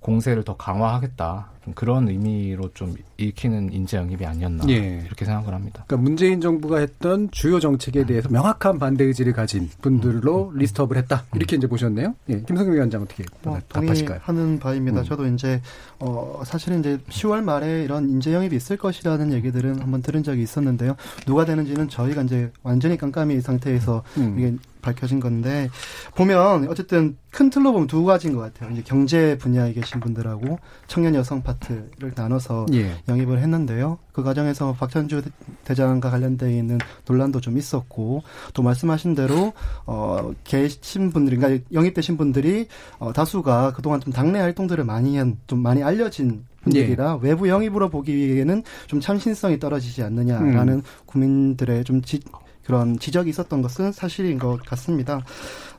[0.00, 5.02] 공세를 더 강화하겠다 그런 의미로 좀 읽히는 인재 영입이 아니었나 예.
[5.04, 5.84] 이렇게 생각을 합니다.
[5.86, 10.54] 그러니까 문재인 정부가 했던 주요 정책에 대해서 명확한 반대 의지를 가진 분들로 음.
[10.54, 10.58] 음.
[10.58, 11.58] 리스트업을 했다 이렇게 음.
[11.58, 12.14] 이제 보셨네요.
[12.28, 12.42] 예.
[12.42, 14.20] 김성규 위원장 어떻게 어, 답하실까요?
[14.22, 15.00] 하는 바입니다.
[15.00, 15.04] 음.
[15.04, 15.60] 저도 이제
[15.98, 20.96] 어, 사실은 이제 10월 말에 이런 인재 영입이 있을 것이라는 얘기들은 한번 들은 적이 있었는데요.
[21.26, 24.36] 누가 되는지는 저희가 이제 완전히 깜깜이 상태에서 음.
[24.38, 25.68] 이게 밝혀진 건데
[26.14, 28.70] 보면 어쨌든 큰 틀로 보면 두 가지인 것 같아요.
[28.72, 31.57] 이제 경제 분야에 계신 분들하고 청년 여성 파트
[31.98, 32.92] 를 나눠서 예.
[33.08, 33.98] 영입을 했는데요.
[34.12, 35.22] 그 과정에서 박찬주
[35.64, 38.22] 대장과 관련돼 있는 논란도 좀 있었고
[38.54, 39.52] 또 말씀하신 대로
[39.86, 45.60] 어 계신 분들이 그러니까 영입되신 분들이 어 다수가 그동안 좀 당내 활동들을 많이 한 좀
[45.60, 47.26] 많이 알려진 분들이라 예.
[47.26, 50.82] 외부 영입으로 보기에는 좀 참신성이 떨어지지 않느냐라는 음.
[51.06, 52.20] 국민들의 좀 지,
[52.64, 55.22] 그런 지적이 있었던 것은 사실인 것 같습니다.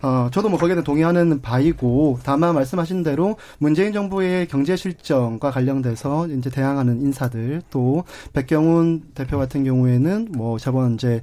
[0.01, 6.49] 어, 저도 뭐 거기에는 동의하는 바이고 다만 말씀하신 대로 문재인 정부의 경제 실정과 관련돼서 이제
[6.49, 11.21] 대항하는 인사들 또 백경훈 대표 같은 경우에는 뭐 저번 이제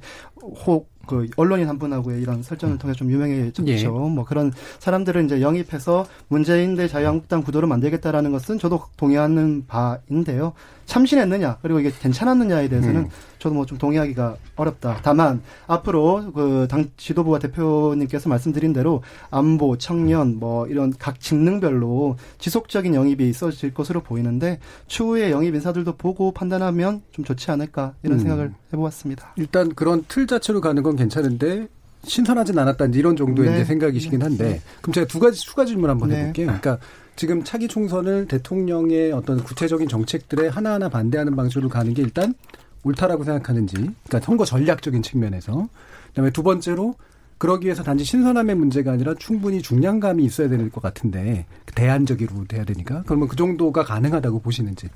[0.65, 3.65] 혹 그 언론인 한 분하고의 이런 설정을 통해 좀 유명해졌죠.
[3.67, 3.87] 예.
[3.87, 10.53] 뭐 그런 사람들을 이제 영입해서 문재인 대 자유한국당 구도를 만들겠다라는 것은 저도 동의하는 바인데요.
[10.85, 13.09] 참신했느냐 그리고 이게 괜찮았느냐에 대해서는 음.
[13.39, 14.99] 저도 뭐 좀 동의하기가 어렵다.
[15.03, 22.93] 다만 앞으로 그 당 지도부와 대표님께서 말씀드린 대로 안보, 청년 뭐 이런 각 직능별로 지속적인
[22.93, 28.19] 영입이 있어질 것으로 보이는데 추후에 영입 인사들도 보고 판단하면 좀 좋지 않을까 이런 음.
[28.19, 29.33] 생각을 해보았습니다.
[29.37, 31.67] 일단 그런 틀자 체로 가는 건 괜찮은데
[32.03, 33.65] 신선하진 않았다 이런 정도의 네.
[33.65, 34.61] 생각이시긴 한데 네.
[34.81, 36.17] 그럼 제가 두 가지 추가 질문 한번 네.
[36.17, 36.47] 해볼게요.
[36.47, 36.77] 그러니까
[37.15, 42.35] 지금 차기 총선을 대통령의 어떤 구체적인 정책들에 하나하나 반대하는 방식으로 가는 게 일단
[42.83, 45.67] 옳다라고 생각하는지, 그러니까 선거 전략적인 측면에서.
[46.09, 46.95] 그다음에 두 번째로
[47.37, 53.27] 그러기 위해서 단지 신선함의 문제가 아니라 충분히 중량감이 있어야 될것 같은데 대안적으로 돼야 되니까 그러면
[53.27, 54.87] 그 정도가 가능하다고 보시는지.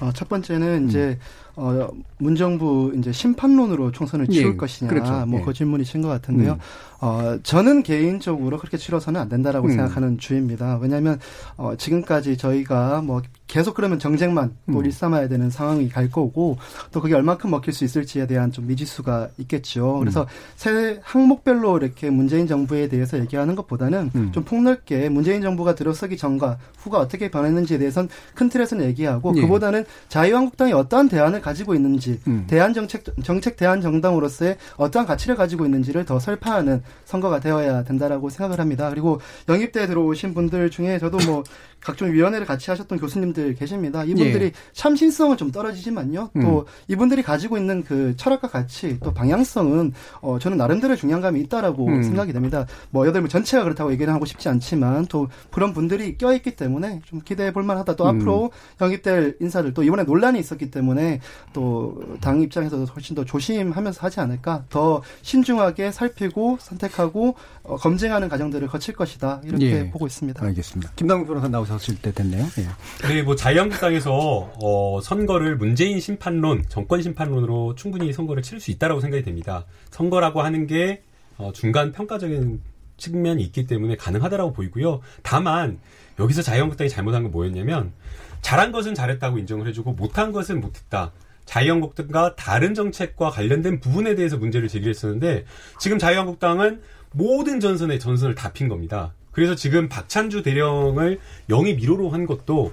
[0.00, 0.88] 어, 첫 번째는 음.
[0.88, 1.18] 이제
[1.56, 1.88] 어,
[2.18, 5.26] 문정부 이제 심판론으로 총선을 치룰 예, 것이냐, 그렇죠.
[5.26, 5.52] 뭐그 예.
[5.52, 6.52] 질문이신 것 같은데요.
[6.52, 6.58] 음.
[7.00, 9.72] 어, 저는 개인적으로 그렇게 치러서는 안 된다라고 음.
[9.72, 10.78] 생각하는 주입니다.
[10.80, 11.20] 왜냐하면
[11.56, 14.84] 어, 지금까지 저희가 뭐 계속 그러면 정쟁만 또 음.
[14.86, 16.56] 일삼아야 되는 상황이 갈 거고
[16.92, 19.98] 또 그게 얼마큼 먹힐 수 있을지에 대한 좀 미지수가 있겠죠.
[19.98, 20.26] 그래서 음.
[20.56, 24.32] 새 항목별로 이렇게 문재인 정부에 대해서 얘기하는 것보다는 음.
[24.32, 29.42] 좀 폭넓게 문재인 정부가 들어서기 전과 후가 어떻게 변했는지에 대해서는 큰 틀에서는 얘기하고 예.
[29.42, 32.46] 그보다는 자유한국당이 어떠한 대안을 가지고 있는지 음.
[32.48, 38.58] 대안 정책 정책 대안 정당으로서의 어떠한 가치를 가지고 있는지를 더 설파하는 선거가 되어야 된다라고 생각을
[38.60, 38.88] 합니다.
[38.88, 41.44] 그리고 영입대 들어오신 분들 중에 저도 뭐
[41.84, 44.04] 각종 위원회를 같이 하셨던 교수님들 계십니다.
[44.04, 44.52] 이분들이 예.
[44.72, 46.30] 참신성은 좀 떨어지지만요.
[46.42, 46.64] 또 음.
[46.88, 52.02] 이분들이 가지고 있는 그 철학과 가치 또 방향성은 어 저는 나름대로 중요한감이 있다라고 음.
[52.02, 52.66] 생각이 됩니다.
[52.90, 57.00] 뭐 여덟 명 전체가 그렇다고 얘기를 하고 싶지 않지만 또 그런 분들이 껴 있기 때문에
[57.04, 57.96] 좀 기대해 볼 만하다.
[57.96, 58.08] 또 음.
[58.08, 61.20] 앞으로 영입될 인사들 또 이번에 논란이 있었기 때문에
[61.52, 64.64] 또 당 입장에서도 훨씬 더 조심하면서 하지 않을까.
[64.70, 69.40] 더 신중하게 살피고 선택하고 어, 검증하는 과정들을 거칠 것이다.
[69.44, 69.90] 이렇게 예.
[69.90, 70.44] 보고 있습니다.
[70.44, 70.92] 알겠습니다.
[70.96, 72.46] 김남국 변호사 나오셔 나섰을 때 됐네요.
[72.58, 73.08] 예.
[73.08, 79.22] 네, 뭐 자유한국당에서 어, 선거를 문재인 심판론, 정권 심판론으로 충분히 선거를 치를 수 있다라고 생각이
[79.22, 79.64] 됩니다.
[79.90, 81.02] 선거라고 하는 게
[81.36, 82.60] 어, 중간 평가적인
[82.96, 85.00] 측면이 있기 때문에 가능하다라고 보이고요.
[85.22, 85.78] 다만
[86.18, 87.92] 여기서 자유한국당이 잘못한 건 뭐였냐면
[88.40, 91.12] 잘한 것은 잘했다고 인정을 해주고 못한 것은 못했다.
[91.44, 95.44] 자유한국당과 다른 정책과 관련된 부분에 대해서 문제를 제기했었는데
[95.78, 99.12] 지금 자유한국당은 모든 전선에 전선을 다 핀 겁니다.
[99.34, 101.18] 그래서 지금 박찬주 대령을
[101.50, 102.72] 영입 1호로 한 것도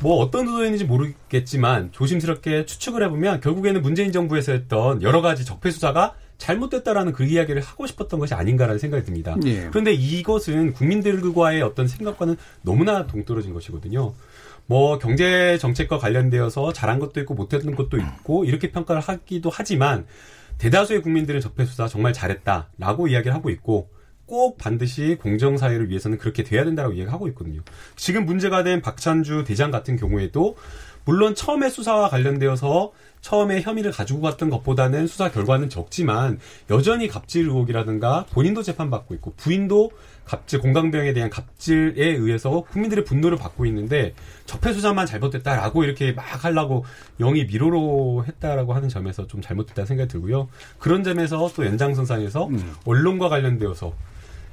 [0.00, 6.14] 뭐 어떤 의도였는지 모르겠지만 조심스럽게 추측을 해보면 결국에는 문재인 정부에서 했던 여러 가지 적폐 수사가
[6.36, 9.36] 잘못됐다라는 그 이야기를 하고 싶었던 것이 아닌가라는 생각이 듭니다.
[9.44, 9.68] 예.
[9.70, 14.14] 그런데 이것은 국민들과의 어떤 생각과는 너무나 동떨어진 것이거든요.
[14.66, 20.06] 뭐 경제 정책과 관련되어서 잘한 것도 있고 못했던 것도 있고 이렇게 평가를 하기도 하지만
[20.58, 23.90] 대다수의 국민들은 적폐 수사 정말 잘했다라고 이야기를 하고 있고
[24.26, 27.60] 꼭 반드시 공정 사회를 위해서는 그렇게 돼야 된다고 이야기하고 있거든요.
[27.96, 30.56] 지금 문제가 된 박찬주 대장 같은 경우에도
[31.04, 36.38] 물론 처음에 수사와 관련되어서 처음에 혐의를 가지고 갔던 것보다는 수사 결과는 적지만
[36.70, 39.90] 여전히 갑질 의혹이라든가 본인도 재판받고 있고 부인도
[40.24, 44.14] 갑질 공강병에 대한 갑질에 의해서 국민들의 분노를 받고 있는데
[44.46, 46.84] 적폐 수사만 잘못됐다라고 이렇게 막 하려고
[47.18, 50.48] 영이 미로로 했다라고 하는 점에서 좀 잘못됐다 생각이 들고요.
[50.78, 52.74] 그런 점에서 또 연장선상에서 음.
[52.84, 53.94] 언론과 관련되어서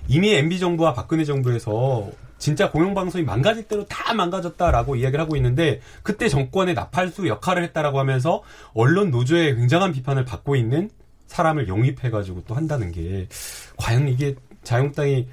[0.07, 6.27] 이미 MB 정부와 박근혜 정부에서 진짜 공영방송이 망가질 대로 다 망가졌다라고 이야기를 하고 있는데 그때
[6.27, 8.41] 정권의 나팔수 역할을 했다라고 하면서
[8.73, 10.89] 언론 노조의 굉장한 비판을 받고 있는
[11.27, 13.27] 사람을 영입해가지고 또 한다는 게
[13.77, 15.27] 과연 이게 자유한국당이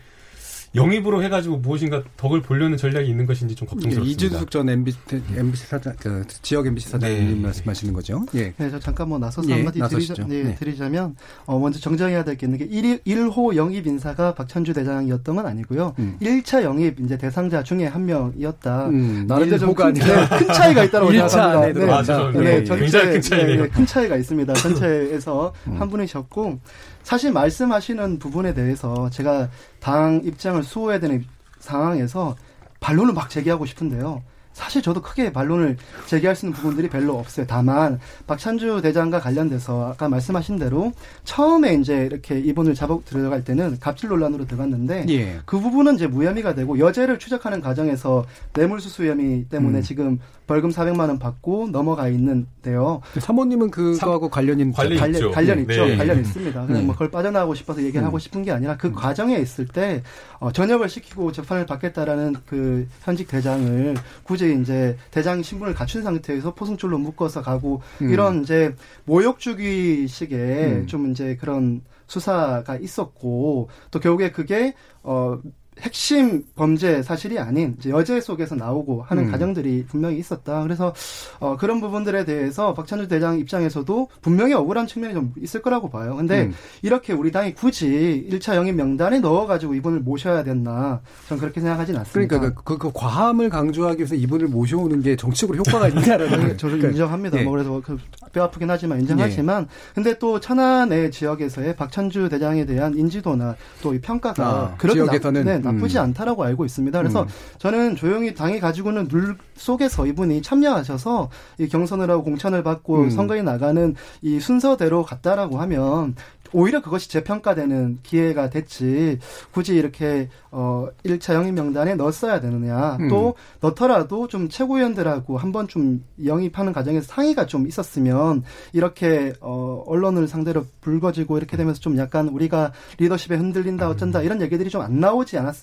[0.74, 4.12] 영입으로 해가지고 무엇인가 덕을 보려는 전략이 있는 것인지 좀 걱정스럽습니다.
[4.26, 4.98] 이준숙 전 MBC,
[5.36, 7.40] MBC 사장, 그 지역 MBC 사장님 네.
[7.42, 8.24] 말씀하시는 거죠?
[8.34, 8.52] 예.
[8.56, 10.54] 네, 저 잠깐 뭐 나서서 예, 한마디 드리자, 네, 네.
[10.54, 11.16] 드리자면
[11.46, 15.94] 어, 먼저 정정해야 될 게 있는 게 1, 1호 영입 인사가 박찬주 대장이었던 건 아니고요.
[15.98, 16.16] 음.
[16.20, 18.88] 1차 영입 이제 대상자 중에 한 명이었다.
[18.88, 20.00] 음, 나름대로 좀 큰, 네,
[20.38, 21.86] 큰 차이가 있다고 생각합니다.
[21.86, 23.62] 네, 아, 네, 전체, 굉장히 큰 차이네요.
[23.62, 24.52] 네, 큰 차이가 있습니다.
[24.52, 25.80] 전체에서 음.
[25.80, 26.60] 한 분이셨고
[27.08, 29.48] 사실 말씀하시는 부분에 대해서 제가
[29.80, 31.24] 당 입장을 수호해야 되는
[31.58, 32.36] 상황에서
[32.80, 34.22] 반론을 막 제기하고 싶은데요.
[34.52, 37.46] 사실 저도 크게 반론을 제기할 수 있는 부분들이 별로 없어요.
[37.48, 40.92] 다만 박찬주 대장과 관련돼서 아까 말씀하신 대로
[41.24, 45.40] 처음에 이제 이렇게 이분을 잡아 들어갈 때는 갑질 논란으로 들어갔는데 예.
[45.46, 49.82] 그 부분은 이제 무혐의가 되고 여죄를 추적하는 과정에서 뇌물수수 혐의 때문에 음.
[49.82, 53.02] 지금 벌금 400만 원 받고 넘어가 있는데요.
[53.20, 55.30] 사모님은 그거하고 관련인 관련, 관련 있죠.
[55.30, 55.86] 관련 있죠.
[55.86, 55.96] 네.
[55.96, 56.66] 관련 있습니다.
[56.66, 56.86] 그냥 네.
[56.86, 58.06] 뭐 그걸 빠져나가고 싶어서 얘기를 음.
[58.06, 58.94] 하고 싶은 게 아니라 그 음.
[58.94, 60.02] 과정에 있을 때
[60.40, 63.94] 어, 전역을 시키고 재판을 받겠다라는 그 현직 대장을
[64.24, 68.10] 굳이 이제 대장 신분을 갖춘 상태에서 포승줄로 묶어서 가고 음.
[68.10, 68.74] 이런 이제
[69.04, 70.86] 모욕주기식의 음.
[70.86, 74.72] 좀 이제 그런 수사가 있었고 또 결국에 그게
[75.02, 75.38] 어
[75.80, 79.30] 핵심 범죄 사실이 아닌 이제 여죄 속에서 나오고 하는 음.
[79.30, 80.62] 가정들이 분명히 있었다.
[80.62, 80.94] 그래서
[81.40, 86.16] 어, 그런 부분들에 대해서 박찬주 대장 입장에서도 분명히 억울한 측면이 좀 있을 거라고 봐요.
[86.16, 86.54] 근데 음.
[86.82, 91.00] 이렇게 우리 당이 굳이 1차 영입 명단에 넣어가지고 이분을 모셔야 됐나?
[91.28, 92.38] 저는 그렇게 생각하진 않습니다.
[92.38, 96.56] 그러니까 그, 그, 그 과함을 강조하기 위해서 이분을 모셔오는 게 정치적으로 효과가 있냐라는.
[96.56, 97.38] 저도 그러니까, 인정합니다.
[97.40, 97.42] 예.
[97.42, 99.94] 뭐 그래서 그뼈 아프긴 하지만 인정하지만 예.
[99.94, 105.52] 근데 또 천안의 지역에서의 박찬주 대장에 대한 인지도나 또 이 평가가 아, 그렇게 지역에서는 나,
[105.52, 106.02] 네, 나쁘지 음.
[106.04, 106.98] 않다라고 알고 있습니다.
[106.98, 107.28] 그래서 음.
[107.58, 113.10] 저는 조용히 당이 가지고 있는 룰 속에서 이분이 참여하셔서 이 경선을 하고 공천을 받고 음.
[113.10, 116.14] 선거에 나가는 이 순서대로 갔다라고 하면
[116.52, 119.18] 오히려 그것이 재평가되는 기회가 됐지
[119.52, 123.08] 굳이 이렇게 어 1차 영입 명단에 넣었어야 되느냐 음.
[123.08, 130.64] 또 넣더라도 좀 최고위원들하고 한번 좀 영입하는 과정에서 상의가 좀 있었으면 이렇게 어 언론을 상대로
[130.80, 135.57] 불거지고 이렇게 되면서 좀 약간 우리가 리더십에 흔들린다 어쩐다 이런 얘기들이 좀 안 나오지 않았을까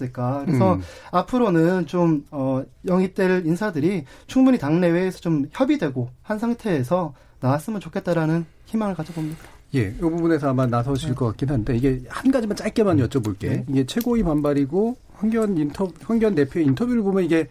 [0.45, 0.81] 그래서 음.
[1.11, 9.37] 앞으로는 좀 어 영입될 인사들이 충분히 당내외에서 좀 협의되고 한 상태에서 나왔으면 좋겠다라는 희망을 가져봅니다.
[9.75, 11.15] 예, 이 부분에서 아마 나서실 네.
[11.15, 13.47] 것 같긴 한데 이게 한 가지만 짧게만 여쭤볼게.
[13.47, 13.65] 네.
[13.69, 17.47] 이게 최고위 반발이고 황교안 인터 황교안 대표의 인터뷰를 보면 이게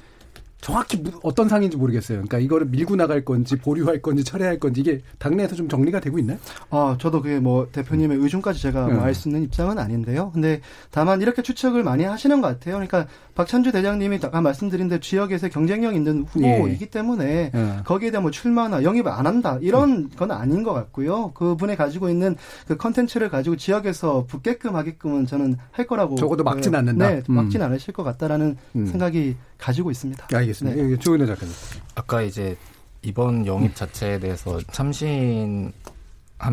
[0.64, 2.16] 정확히 어떤 상인지 모르겠어요.
[2.16, 6.38] 그러니까 이거를 밀고 나갈 건지 보류할 건지 철회할 건지 이게 당내에서 좀 정리가 되고 있나요?
[6.70, 8.94] 아, 저도 그게 뭐 대표님의 의중까지 제가 네.
[8.94, 10.30] 뭐알수 있는 입장은 아닌데요.
[10.32, 12.76] 근데 다만 이렇게 추측을 많이 하시는 것 같아요.
[12.76, 16.88] 그러니까 박찬주 대장님이 아까 말씀드린 대 지역에서 경쟁력 있는 후보이기 예.
[16.88, 17.76] 때문에 예.
[17.84, 21.32] 거기에 대한 뭐 출마나 영입을 안 한다 이런 건 아닌 것 같고요.
[21.32, 22.36] 그분이 가지고 있는
[22.66, 27.10] 그 컨텐츠를 가지고 지역에서 붙게끔 하게끔은 저는 할 거라고 적어도 막진 그, 않는다.
[27.10, 27.66] 네, 막진 음.
[27.66, 28.86] 않으실 것 같다라는 음.
[28.86, 30.26] 생각이 가지고 있습니다.
[30.30, 30.82] 알겠습니다.
[30.82, 30.98] 네.
[30.98, 31.54] 조은혜 작가님.
[31.94, 32.54] 아까 이제
[33.00, 35.72] 이번 영입 자체에 대해서 참신함이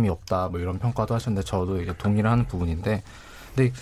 [0.07, 3.03] 없다 뭐 이런 평가도 하셨는데 저도 이제 동의를 하는 부분인데
[3.53, 3.73] 근데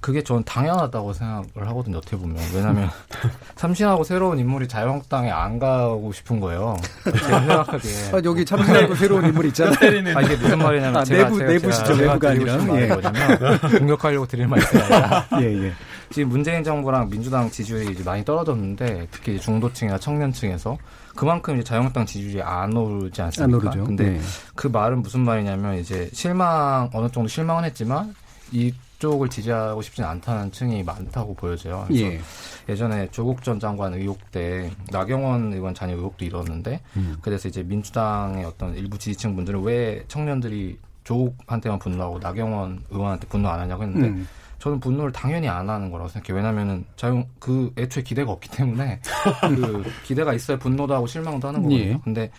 [0.00, 1.98] 그게 전 당연하다고 생각을 하거든요.
[1.98, 2.90] 어떻게 보면 왜냐하면
[3.54, 6.76] 참신하고 새로운 인물이 자유한국당에 안 가고 싶은 거예요.
[7.04, 10.16] 제가 생각하기에 아, 여기 참신하고 새로운 인물 있잖아요.
[10.16, 13.78] 아, 이게 무슨 말이냐면 아, 제가, 내부 제가, 내부시죠 제가 내부가 아니라 예.
[13.78, 15.72] 공격하려고 드릴 말이 아니라 예, 예.
[16.10, 20.76] 지금 문재인 정부랑 민주당 지지율이 이제 많이 떨어졌는데 특히 중도층이나 청년층에서
[21.14, 23.56] 그만큼 이제 자유한국당 지지율이 안 오르지 않습니까?
[23.56, 23.84] 안 오르죠.
[23.84, 24.20] 근데 네.
[24.54, 28.14] 그 말은 무슨 말이냐면 이제 실망 어느 정도 실망은 했지만
[28.52, 31.86] 이 쪽을 지지하고 싶지는 않다는 층이 많다고 보여져요.
[31.92, 32.20] 예.
[32.68, 37.16] 예전에 조국 전 장관 의혹 때 나경원 의원 자녀 의혹도 일었는데 음.
[37.20, 43.60] 그래서 이제 민주당의 어떤 일부 지지층 분들은 왜 청년들이 조국한테만 분노하고 나경원 의원한테 분노 안
[43.60, 44.28] 하냐고 했는데 음.
[44.64, 46.42] 저는 분노를 당연히 안 하는 거라고 생각해요.
[46.42, 48.98] 왜냐면은 자유 그 애초에 기대가 없기 때문에
[49.42, 51.84] 그 기대가 있어야 분노도 하고 실망도 하는 거거든요.
[51.84, 52.00] 예.
[52.02, 52.30] 근데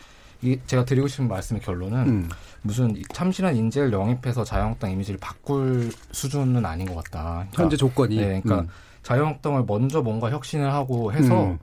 [0.42, 2.30] 이 제가 드리고 싶은 말씀의 결론은 음.
[2.64, 7.46] 무슨 참신한 인재를 영입해서 자유한국당 이미지를 바꿀 수준은 아닌 것 같다.
[7.52, 8.16] 그러니까, 현재 조건이.
[8.16, 8.70] 네, 그러니까 음.
[9.04, 11.60] 자유한국당을 먼저 뭔가 혁신을 하고 해서 음.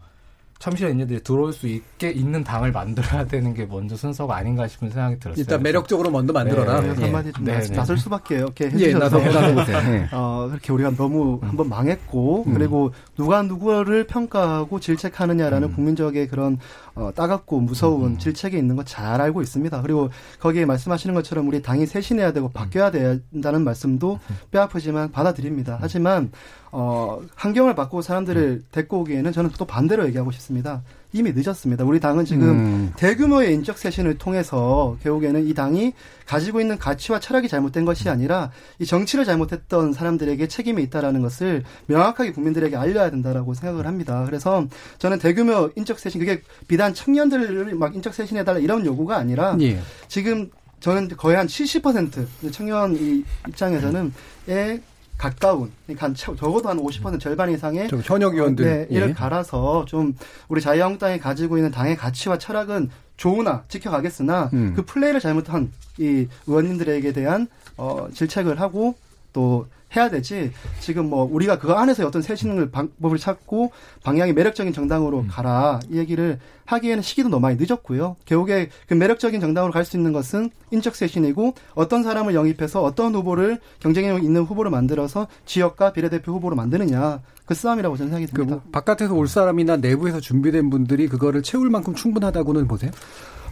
[0.63, 5.41] 참신인들이 들어올 수 있게 있는 당을 만들어야 되는 게 먼저 순서가 아닌가 싶은 생각이 들었어요.
[5.43, 6.81] 일단 매력적으로 먼저 만들어라.
[6.81, 7.75] 네, 네, 한마디 좀 네, 네.
[7.75, 9.25] 나설 수밖에 이렇게 해주셔서 예,
[9.91, 10.09] 네.
[10.13, 11.49] 어, 그렇게 우리가 너무 음.
[11.49, 12.55] 한번 망했고 음.
[12.55, 15.75] 그리고 누가 누구를 평가하고 질책하느냐라는 음.
[15.75, 16.59] 국민적의 그런
[16.95, 18.19] 어, 따갑고 무서운 음.
[18.19, 19.81] 질책이 있는 거 잘 알고 있습니다.
[19.83, 24.37] 그리고 거기에 말씀하시는 것처럼 우리 당이 쇄신해야 되고 바뀌어야 된다는 말씀도 음.
[24.51, 25.79] 뼈아프지만 받아들입니다.
[25.81, 26.31] 하지만
[26.75, 28.64] 어, 환경을 바꾸고 사람들을 음.
[28.73, 30.83] 데리고 오기에는 저는 또 반대로 얘기하고 싶습니다.
[31.12, 31.85] 이미 늦었습니다.
[31.85, 32.93] 우리 당은 지금 음.
[32.97, 35.93] 대규모의 인적 쇄신을 통해서 결국에는 이 당이
[36.25, 42.33] 가지고 있는 가치와 철학이 잘못된 것이 아니라 이 정치를 잘못했던 사람들에게 책임이 있다라는 것을 명확하게
[42.33, 44.25] 국민들에게 알려야 된다라고 생각을 합니다.
[44.25, 44.66] 그래서
[44.99, 49.79] 저는 대규모 인적 쇄신 그게 비단 청년들을 막 인적 쇄신해 달라 이런 요구가 아니라 예.
[50.09, 50.51] 지금
[50.81, 54.12] 저는 거의 한 70% 청년 이 입장에서는
[54.49, 54.81] 에
[55.23, 59.12] 가까운 그러니까 적어도 한 50% 절반 이상의 현역 의원들 네, 이를 예.
[59.12, 60.16] 갈아서 좀
[60.49, 64.73] 우리 자유한국당이 가지고 있는 당의 가치와 철학은 좋으나 지켜가겠으나 음.
[64.75, 67.47] 그 플레이를 잘못한 이 의원님들에게 대한
[67.77, 68.97] 어 질책을 하고
[69.33, 73.72] 또 해야 되지 지금 뭐 우리가 그 안에서 어떤 쇄신을 방법을 찾고
[74.03, 75.28] 방향이 매력적인 정당으로 음.
[75.28, 78.16] 가라 이 얘기를 하기에는 시기도 너무 많이 늦었고요.
[78.24, 83.59] 결국에 그 매력적인 정당으로 갈 수 있는 것은 인적 쇄신이고 어떤 사람을 영입해서 어떤 후보를
[83.80, 88.62] 경쟁력 있는 후보를 만들어서 지역과 비례대표 후보로 만드느냐 그 싸움이라고 저는 생각이 듭니다.
[88.64, 92.93] 그 바깥에서 올 사람이나 내부에서 준비된 분들이 그거를 채울 만큼 충분하다고는 보세요?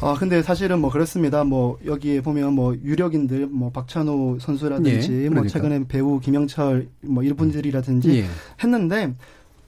[0.02, 1.44] 아 근데 사실은 뭐 그렇습니다.
[1.44, 5.40] 뭐 여기에 보면 뭐 유력인들 뭐 박찬호 선수라든지 예, 뭐 그러니까.
[5.40, 8.24] 뭐 최근에 배우 김영철 뭐 이분들이라든지 예.
[8.62, 9.14] 했는데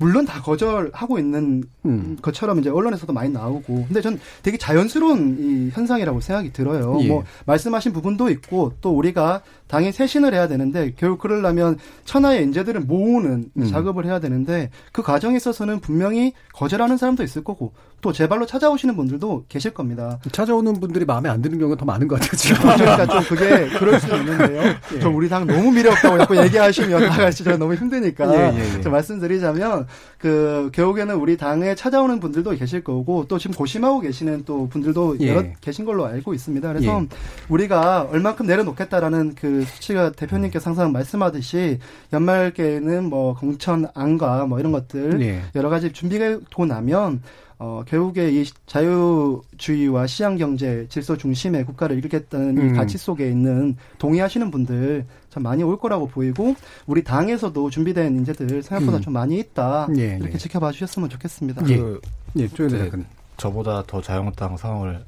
[0.03, 2.17] 물론 다 거절하고 있는 음.
[2.21, 6.99] 것처럼 이제 언론에서도 많이 나오고 근데 전 되게 자연스러운 이 현상이라고 생각이 들어요.
[7.03, 7.07] 예.
[7.07, 13.51] 뭐 말씀하신 부분도 있고 또 우리가 당연히 쇄신을 해야 되는데 결국 그러려면 천하의 인재들을 모으는
[13.57, 13.67] 음.
[13.67, 17.73] 작업을 해야 되는데 그 과정에 있어서는 분명히 거절하는 사람도 있을 거고
[18.03, 20.19] 또 제발로 찾아오시는 분들도 계실 겁니다.
[20.33, 22.37] 찾아오는 분들이 마음에 안 드는 경우가 더 많은 것 같아요.
[22.37, 22.61] 지금.
[22.77, 24.75] 그러니까 좀 그게 그럴 수 있는데요.
[24.93, 24.99] 예.
[24.99, 28.81] 좀 우리 당 너무 미래 없다고 자꾸 얘기하시면 다같이 제가 너무 힘드니까 예, 예, 예,
[28.81, 29.87] 좀 말씀드리자면
[30.19, 35.29] 그 결국에는 우리 당에 찾아오는 분들도 계실 거고 또 지금 고심하고 계시는 또 분들도 예.
[35.29, 36.67] 여러 계신 걸로 알고 있습니다.
[36.73, 37.09] 그래서 예.
[37.49, 41.79] 우리가 얼만큼 내려놓겠다라는 그 수치가 대표님께서 항상 말씀하듯이
[42.13, 47.21] 연말께는 뭐 공천 안과 뭐 이런 것들 여러 가지 준비가 되고 나면
[47.59, 52.71] 어, 결국에 이 자유주의와 시장 경제 질서 중심의 국가를 이끌겠다는 음.
[52.71, 56.55] 이 가치 속에 있는 동의하시는 분들 참 많이 올 거라고 보이고
[56.87, 59.01] 우리 당에서도 준비된 인재들 생각보다 음.
[59.01, 60.37] 좀 많이 있다 예, 이렇게 예.
[60.37, 61.67] 지켜봐 주셨으면 좋겠습니다.
[61.69, 62.01] 예, 그,
[62.37, 62.91] 예, 네,
[63.39, 65.03] 저보다 더 자유한국당 상황을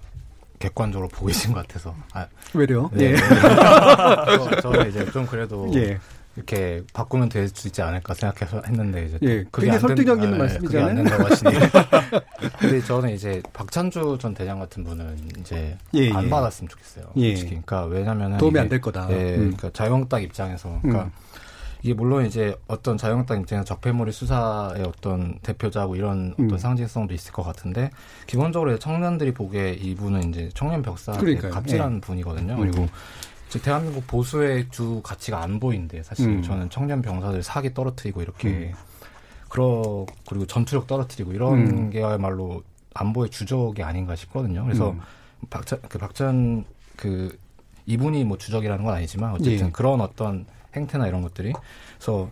[0.58, 1.94] 객관적으로 보고 계신 것 같아서.
[2.14, 2.90] 아, 왜요?
[2.94, 3.12] 네.
[3.12, 3.16] 예.
[4.38, 5.98] 저, 저는 이제 좀 그래도 예.
[6.36, 10.88] 이렇게 바꾸면 될 수 있지 않을까 생각해서 했는데 이제 예, 그게 설득력 있는 아, 말씀이잖아요.
[10.88, 11.50] 안 된다고 하시니.
[12.58, 16.30] 근데 저는 이제 박찬주 전 대장 같은 분은 이제 예, 안 예.
[16.30, 17.06] 받았으면 좋겠어요.
[17.16, 17.28] 예.
[17.36, 17.50] 솔직히.
[17.50, 19.06] 그러니까 왜냐면은 도움이 안 될 거다.
[19.10, 19.36] 예, 음.
[19.54, 21.10] 그러니까 자유한국당 입장에서 그러니까 음.
[21.82, 26.46] 이게 물론 이제 어떤 자유한국당 입장에서 적폐몰이 수사의 어떤 대표자고 이런 음.
[26.46, 27.90] 어떤 상징성도 있을 것 같은데
[28.26, 32.00] 기본적으로 청년들이 보기에 이분은 이제 청년 벽사 갑질한 예.
[32.00, 32.56] 분이거든요.
[32.56, 32.88] 그리고
[33.58, 33.62] 음.
[33.62, 36.42] 대한민국 보수의 주 가치가 안 보이는데 사실 음.
[36.42, 38.72] 저는 청년 병사들 사기 떨어뜨리고 이렇게 음.
[39.48, 41.90] 그러 그리고 전투력 떨어뜨리고 이런 음.
[41.90, 42.62] 게야말로
[42.94, 44.64] 안보의 주적이 아닌가 싶거든요.
[44.64, 45.00] 그래서 음.
[45.50, 46.64] 박찬 그 박찬
[46.96, 47.38] 그
[47.86, 49.70] 이분이 뭐 주적이라는 건 아니지만 어쨌든 예.
[49.70, 51.52] 그런 어떤 행태나 이런 것들이
[51.98, 52.30] 그래서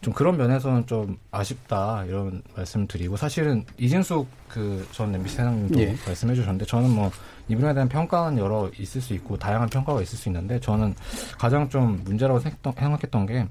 [0.00, 5.96] 좀 그런 면에서는 좀 아쉽다 이런 말씀 드리고 사실은 이진숙 그전 MBC 사장님도 예.
[6.06, 7.10] 말씀해 주셨는데 저는 뭐
[7.50, 10.94] 이분에 대한 평가는 여러 있을 수 있고 다양한 평가가 있을 수 있는데 저는
[11.38, 13.46] 가장 좀 문제라고 생각했던 게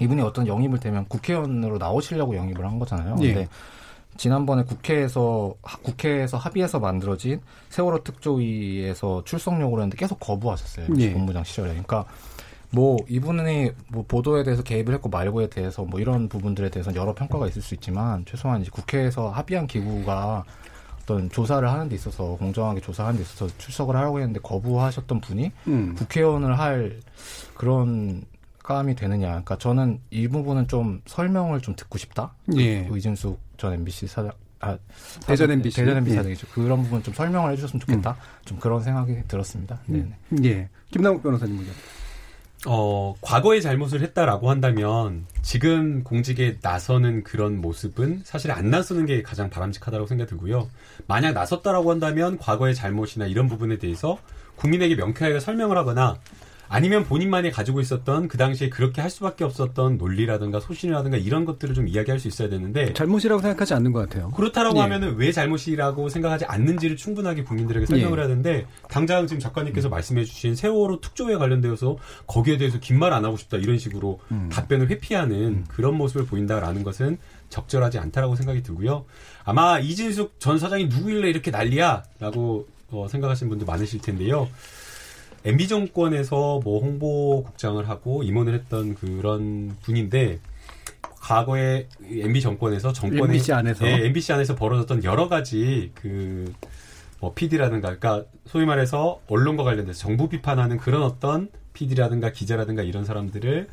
[0.00, 3.16] 이분이 어떤 영입을 되면 국회의원으로 나오시려고 영입을 한 거잖아요.
[3.20, 3.32] 예.
[3.32, 3.48] 근데
[4.16, 10.86] 지난번에 국회에서 국회에서 합의해서 만들어진 세월호 특조위에서 출석 요구를 했는데 계속 거부하셨어요.
[10.98, 11.12] 예.
[11.12, 11.68] 본부장 시절에.
[11.70, 12.04] 그러니까
[12.70, 17.46] 뭐 이분이 뭐 보도에 대해서 개입을 했고 말고에 대해서 뭐 이런 부분들에 대해서는 여러 평가가
[17.46, 20.44] 있을 수 있지만 최소한 이제 국회에서 합의한 기구가
[21.04, 25.94] 어떤 조사를 하는 데 있어서 공정하게 조사하는 데 있어서 출석을 하려고 했는데 거부하셨던 분이 음.
[25.96, 27.00] 국회의원을 할
[27.54, 28.24] 그런
[28.62, 29.28] 감이 되느냐.
[29.28, 32.32] 그러니까 저는 이 부분은 좀 설명을 좀 듣고 싶다.
[32.56, 32.88] 예.
[32.90, 34.78] 의진숙 전 MBC 사장 아,
[35.26, 36.16] 대전 MBC 대전 MBC 예.
[36.16, 36.46] 사장이죠.
[36.48, 38.12] 그런 부분 좀 설명을 해주셨으면 좋겠다.
[38.12, 38.46] 음.
[38.46, 39.78] 좀 그런 생각이 들었습니다.
[39.86, 40.06] 네.
[40.42, 40.68] 예.
[40.90, 41.74] 김남욱 변호사님 의견.
[42.66, 49.50] 어, 과거의 잘못을 했다라고 한다면 지금 공직에 나서는 그런 모습은 사실 안 나서는 게 가장
[49.50, 50.70] 바람직하다고 생각이 들고요.
[51.06, 54.18] 만약 나섰다라고 한다면 과거의 잘못이나 이런 부분에 대해서
[54.56, 56.16] 국민에게 명쾌하게 설명을 하거나
[56.68, 61.86] 아니면 본인만이 가지고 있었던 그 당시에 그렇게 할 수밖에 없었던 논리라든가 소신이라든가 이런 것들을 좀
[61.88, 64.30] 이야기할 수 있어야 되는데 잘못이라고 생각하지 않는 것 같아요.
[64.30, 64.80] 그렇다라고 예.
[64.82, 68.22] 하면은 왜 잘못이라고 생각하지 않는지를 충분하게 국민들에게 설명을 예.
[68.22, 69.90] 해야 되는데 당장 지금 작가님께서 음.
[69.90, 71.96] 말씀해주신 세월호 특조에 관련되어서
[72.26, 74.48] 거기에 대해서 긴 말 안 하고 싶다 이런 식으로 음.
[74.50, 75.64] 답변을 회피하는 음.
[75.68, 77.18] 그런 모습을 보인다라는 것은
[77.50, 79.04] 적절하지 않다라고 생각이 들고요.
[79.44, 84.48] 아마 이진숙 전 사장이 누구일래 이렇게 난리야라고 어, 생각하시는 분도 많으실 텐데요.
[85.44, 90.38] MB 정권에서 뭐 홍보국장을 하고 임원을 했던 그런 분인데
[91.20, 96.52] 과거에 MB 정권에서 정권에 MBC 안에서 네, MBC 안에서 벌어졌던 여러 가지 그
[97.24, 103.66] 뭐 PD라든가 그러니까 소위 말해서 언론과 관련돼서 정부 비판하는 그런 어떤 PD라든가 기자라든가 이런 사람들을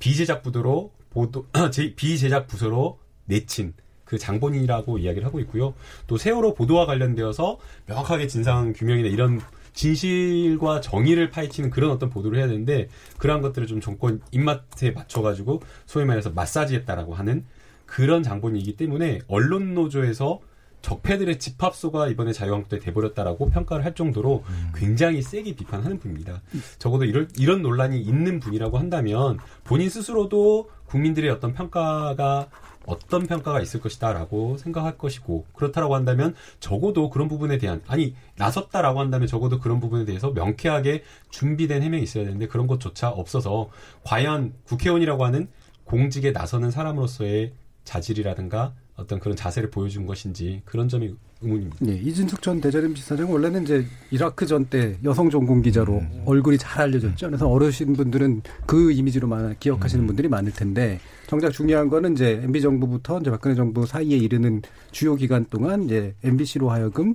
[0.00, 1.46] 비제작 부도로 보도
[1.94, 5.74] 비제작 부서로 내친 그 장본인이라고 이야기를 하고 있고요.
[6.08, 9.40] 또 세월호 보도와 관련되어서 명확하게 진상 규명이나 이런
[9.80, 16.04] 진실과 정의를 파헤치는 그런 어떤 보도를 해야 되는데 그러한 것들을 좀 정권 입맛에 맞춰가지고 소위
[16.04, 17.46] 말해서 마사지했다라고 하는
[17.86, 20.40] 그런 장본이기 때문에 언론 노조에서
[20.82, 24.72] 적폐들의 집합소가 이번에 자유한국당에 돼버렸다라고 평가를 할 정도로 음.
[24.74, 26.42] 굉장히 세게 비판하는 분입니다.
[26.78, 32.48] 적어도 이런, 이런 논란이 있는 분이라고 한다면 본인 스스로도 국민들의 어떤 평가가
[32.86, 39.28] 어떤 평가가 있을 것이다라고 생각할 것이고 그렇다라고 한다면 적어도 그런 부분에 대한 아니 나섰다라고 한다면
[39.28, 43.68] 적어도 그런 부분에 대해서 명쾌하게 준비된 해명이 있어야 되는데 그런 것조차 없어서
[44.04, 45.48] 과연 국회의원이라고 하는
[45.84, 47.52] 공직에 나서는 사람으로서의
[47.84, 51.78] 자질이라든가 어떤 그런 자세를 보여준 것인지 그런 점이 의문입니다.
[51.80, 56.22] 네, 이진숙 전 대전임 지사장 원래는 이제 이라크 전 때 여성 전공 기자로 음.
[56.26, 57.28] 얼굴이 잘 알려졌죠.
[57.28, 60.06] 그래서 어르신 분들은 그 이미지로만 기억하시는 음.
[60.06, 61.00] 분들이 많을 텐데
[61.30, 66.12] 정작 중요한 거는 이제 MB 정부부터 이제 박근혜 정부 사이에 이르는 주요 기간 동안 이제
[66.24, 67.14] MBC로 하여금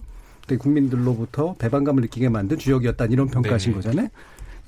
[0.57, 3.75] 국민들로부터 배반감을 느끼게 만든 주역이었다 이런 평가하신 네.
[3.75, 4.07] 거잖아요.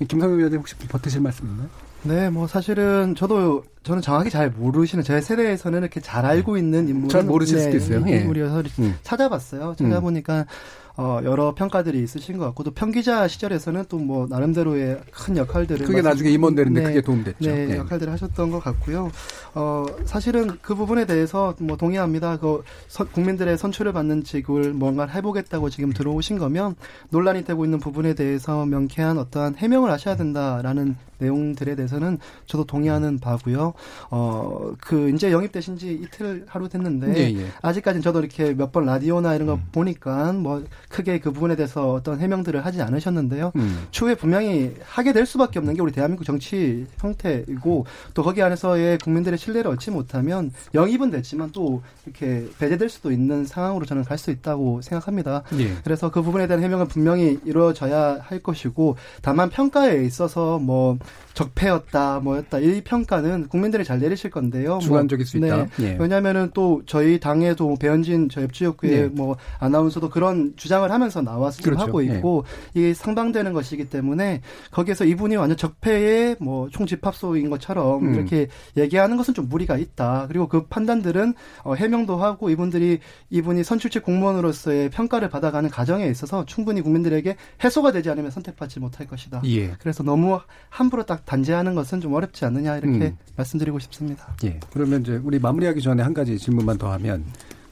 [0.06, 1.66] 김성현 의원님 혹시 버티실 말씀 있나요?
[2.02, 7.08] 네, 뭐 사실은 저도 저는 정확히 잘 모르시는 제 세대에서는 이렇게 잘 알고 있는 인물은
[7.08, 8.04] 잘 모르실 네, 수도 있어요.
[8.06, 8.20] 예.
[8.20, 8.94] 인물이어서 예.
[9.02, 9.76] 찾아봤어요.
[9.78, 10.44] 찾아보니까 음.
[11.00, 16.00] 어, 여러 평가들이 있으신 것 같고 또 평기자 시절에서는 또 뭐 나름대로의 큰 역할들을 그게
[16.02, 17.36] 나중에 임원 되는데 네, 크게 도움됐죠.
[17.50, 19.10] 네, 네, 역할들을 하셨던 것 같고요.
[19.54, 22.38] 어, 사실은 그 부분에 대해서 뭐 동의합니다.
[22.38, 26.74] 그 서, 국민들의 선출을 받는 직을 뭔가 해보겠다고 지금 들어오신 거면
[27.10, 33.74] 논란이 되고 있는 부분에 대해서 명쾌한 어떠한 해명을 하셔야 된다라는 내용들에 대해서는 저도 동의하는 바고요.
[34.10, 37.46] 어, 그 이제 영입되신 지 이틀 하루 됐는데 예, 예.
[37.60, 39.62] 아직까지는 저도 이렇게 몇 번 라디오나 이런 거 음.
[39.72, 43.52] 보니까 뭐 크게 그 부분에 대해서 어떤 해명들을 하지 않으셨는데요.
[43.56, 43.86] 음.
[43.90, 49.38] 추후에 분명히 하게 될 수밖에 없는 게 우리 대한민국 정치 형태이고 또 거기 안에서의 국민들의
[49.38, 54.82] 신뢰를 얻지 못하면 영입은 됐지만 또 이렇게 배제될 수도 있는 상황으로 저는 갈 수 있다고
[54.82, 55.44] 생각합니다.
[55.60, 55.76] 예.
[55.84, 60.98] 그래서 그 부분에 대한 해명은 분명히 이루어져야 할 것이고 다만 평가에 있어서 뭐
[61.34, 64.70] 적폐였다, 뭐였다 이 평가는 국민들이 잘 내리실 건데요.
[64.70, 65.68] 뭐 주관적일 뭐, 수 있다.
[65.76, 65.92] 네.
[65.92, 65.96] 예.
[66.00, 69.02] 왜냐하면은 또 저희 당에도 배현진 저 협치협회 예.
[69.04, 71.82] 뭐 아나운서도 그런 주장 을 하면서 나와서 그렇죠.
[71.82, 72.16] 하고 예.
[72.16, 72.44] 있고
[72.76, 72.80] 예.
[72.80, 78.14] 이게 상방되는 것이기 때문에 거기에서 이분이 완전 적폐의 뭐 총집합소인 것처럼 음.
[78.14, 80.26] 이렇게 얘기하는 것은 좀 무리가 있다.
[80.28, 83.00] 그리고 그 판단들은 어, 해명도 하고 이분들이
[83.30, 89.42] 이분이 선출직 공무원으로서의 평가를 받아가는 과정에 있어서 충분히 국민들에게 해소가 되지 않으면 선택받지 못할 것이다.
[89.46, 89.72] 예.
[89.78, 93.16] 그래서 너무 함부로 딱 단죄하는 것은 좀 어렵지 않느냐 이렇게 음.
[93.36, 94.34] 말씀드리고 싶습니다.
[94.44, 94.60] 예.
[94.72, 97.24] 그러면 이제 우리 마무리하기 전에 한 가지 질문만 더 하면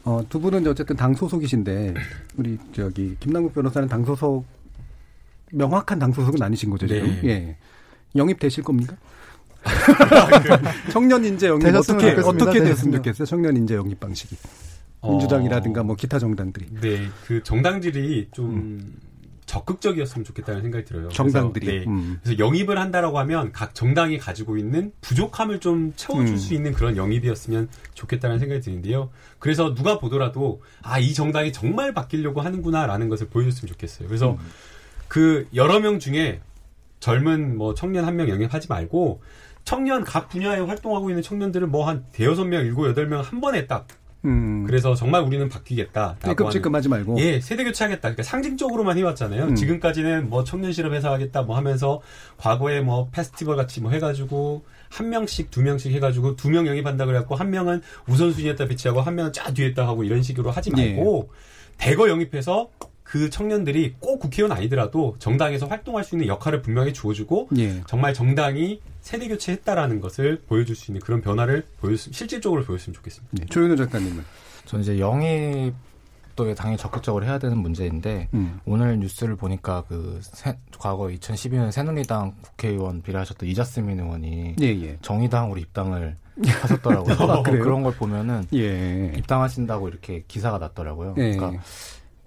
[0.07, 1.95] 어, 두 분은 어쨌든 당 소속이신데
[2.37, 4.47] 우리 저기 김남국 변호사는 당 소속
[5.51, 7.09] 명확한 당 소속은 아니신 거죠 지금?
[7.23, 7.29] 네.
[7.29, 7.57] 예.
[8.15, 8.97] 영입 되실 겁니까?
[10.93, 13.27] 청년 인재 영입 어떻게 어떻게 됐으면 좋겠어요?
[13.27, 14.37] 청년 인재 영입 방식이.
[15.03, 16.67] 민주당이라든가 뭐 기타 정당들이.
[16.81, 18.95] 네, 그 정당들이 좀 음.
[19.47, 21.09] 적극적이었으면 좋겠다는 생각이 들어요.
[21.09, 21.67] 정당들이.
[21.67, 21.87] 그래서, 네.
[21.91, 22.19] 음.
[22.23, 26.37] 그래서 영입을 한다라고 하면 각 정당이 가지고 있는 부족함을 좀 채워줄 음.
[26.37, 29.11] 수 있는 그런 영입이었으면 좋겠다는 생각이 드는데요.
[29.39, 34.09] 그래서 누가 보더라도 아 이 정당이 정말 바뀌려고 하는구나라는 것을 보여줬으면 좋겠어요.
[34.09, 34.39] 그래서 음.
[35.09, 36.41] 그 여러 명 중에
[36.99, 39.23] 젊은 뭐 청년 한 명 영입하지 말고
[39.65, 43.67] 청년 각 분야에 활동하고 있는 청년들을 뭐 한 대여섯 명, 일곱 여덟 명 한 번에
[43.67, 43.87] 딱
[44.27, 44.65] 음.
[44.67, 46.17] 그래서 정말 우리는 바뀌겠다.
[46.25, 47.17] 찔끔찔끔하지 말고.
[47.21, 48.01] 예, 세대 교체하겠다.
[48.01, 49.45] 그러니까 상징적으로만 해왔잖아요.
[49.45, 49.55] 음.
[49.55, 52.01] 지금까지는 뭐 청년 실업 회사 하겠다 뭐 하면서
[52.37, 57.35] 과거에 뭐 페스티벌 같이 뭐 해가지고 한 명씩 두 명씩 해가지고 두 명 영입한다 그래갖고
[57.35, 61.77] 한 명은 우선순위에다 배치하고 한 명은 짜 뒤에다 하고 이런 식으로 하지 말고 예.
[61.79, 62.69] 대거 영입해서
[63.07, 67.81] 그 청년들이 꼭 국회의원 아니더라도 정당에서 활동할 수 있는 역할을 분명히 주어주고 예.
[67.87, 73.37] 정말 정당이 세대 교체했다라는 것을 보여줄 수 있는 그런 변화를 보였 실질적으로 보였으면 좋겠습니다.
[73.39, 73.47] 네.
[73.47, 74.25] 조윤호 작가님은
[74.65, 75.75] 저는 이제 영입
[76.37, 78.61] 영입도 당연히 적극적으로 해야 되는 문제인데 음.
[78.67, 84.99] 오늘 뉴스를 보니까 그 새, 과거 2012년 새누리당 국회의원 비례하셨던 이자스민 의원이 예, 예.
[85.01, 86.17] 정의당으로 입당을
[86.63, 87.15] 하셨더라고요.
[87.19, 89.13] 아, 그런 걸 보면은 예.
[89.17, 91.15] 입당하신다고 이렇게 기사가 났더라고요.
[91.17, 91.33] 예.
[91.35, 91.63] 그러니까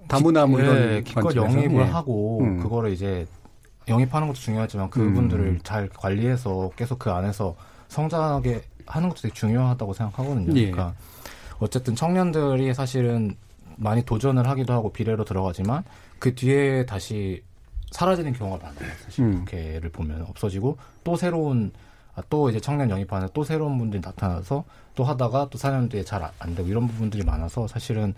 [0.09, 1.87] 다문화 뭐 이런 예, 기껏 영입을 예.
[1.89, 2.59] 하고 음.
[2.59, 3.25] 그거를 이제
[3.87, 5.59] 영입하는 것도 중요하지만 그분들을 음.
[5.63, 7.55] 잘 관리해서 계속 그 안에서
[7.87, 10.55] 성장하게 하는 것도 되게 중요하다고 생각하거든요.
[10.57, 10.71] 예.
[10.71, 10.95] 그러니까
[11.59, 13.35] 어쨌든 청년들이 사실은
[13.77, 15.83] 많이 도전을 하기도 하고 비례로 들어가지만
[16.17, 17.41] 그 뒤에 다시
[17.91, 18.91] 사라지는 경우가 많아요.
[19.05, 19.39] 사실 음.
[19.45, 21.71] 국회를 보면 없어지고 또 새로운
[22.15, 24.63] 아, 또 이제 청년 영입하는 또 새로운 분들이 나타나서
[24.95, 28.13] 또 하다가 또 4년 뒤에 잘 안 되고 이런 부분들이 많아서 사실은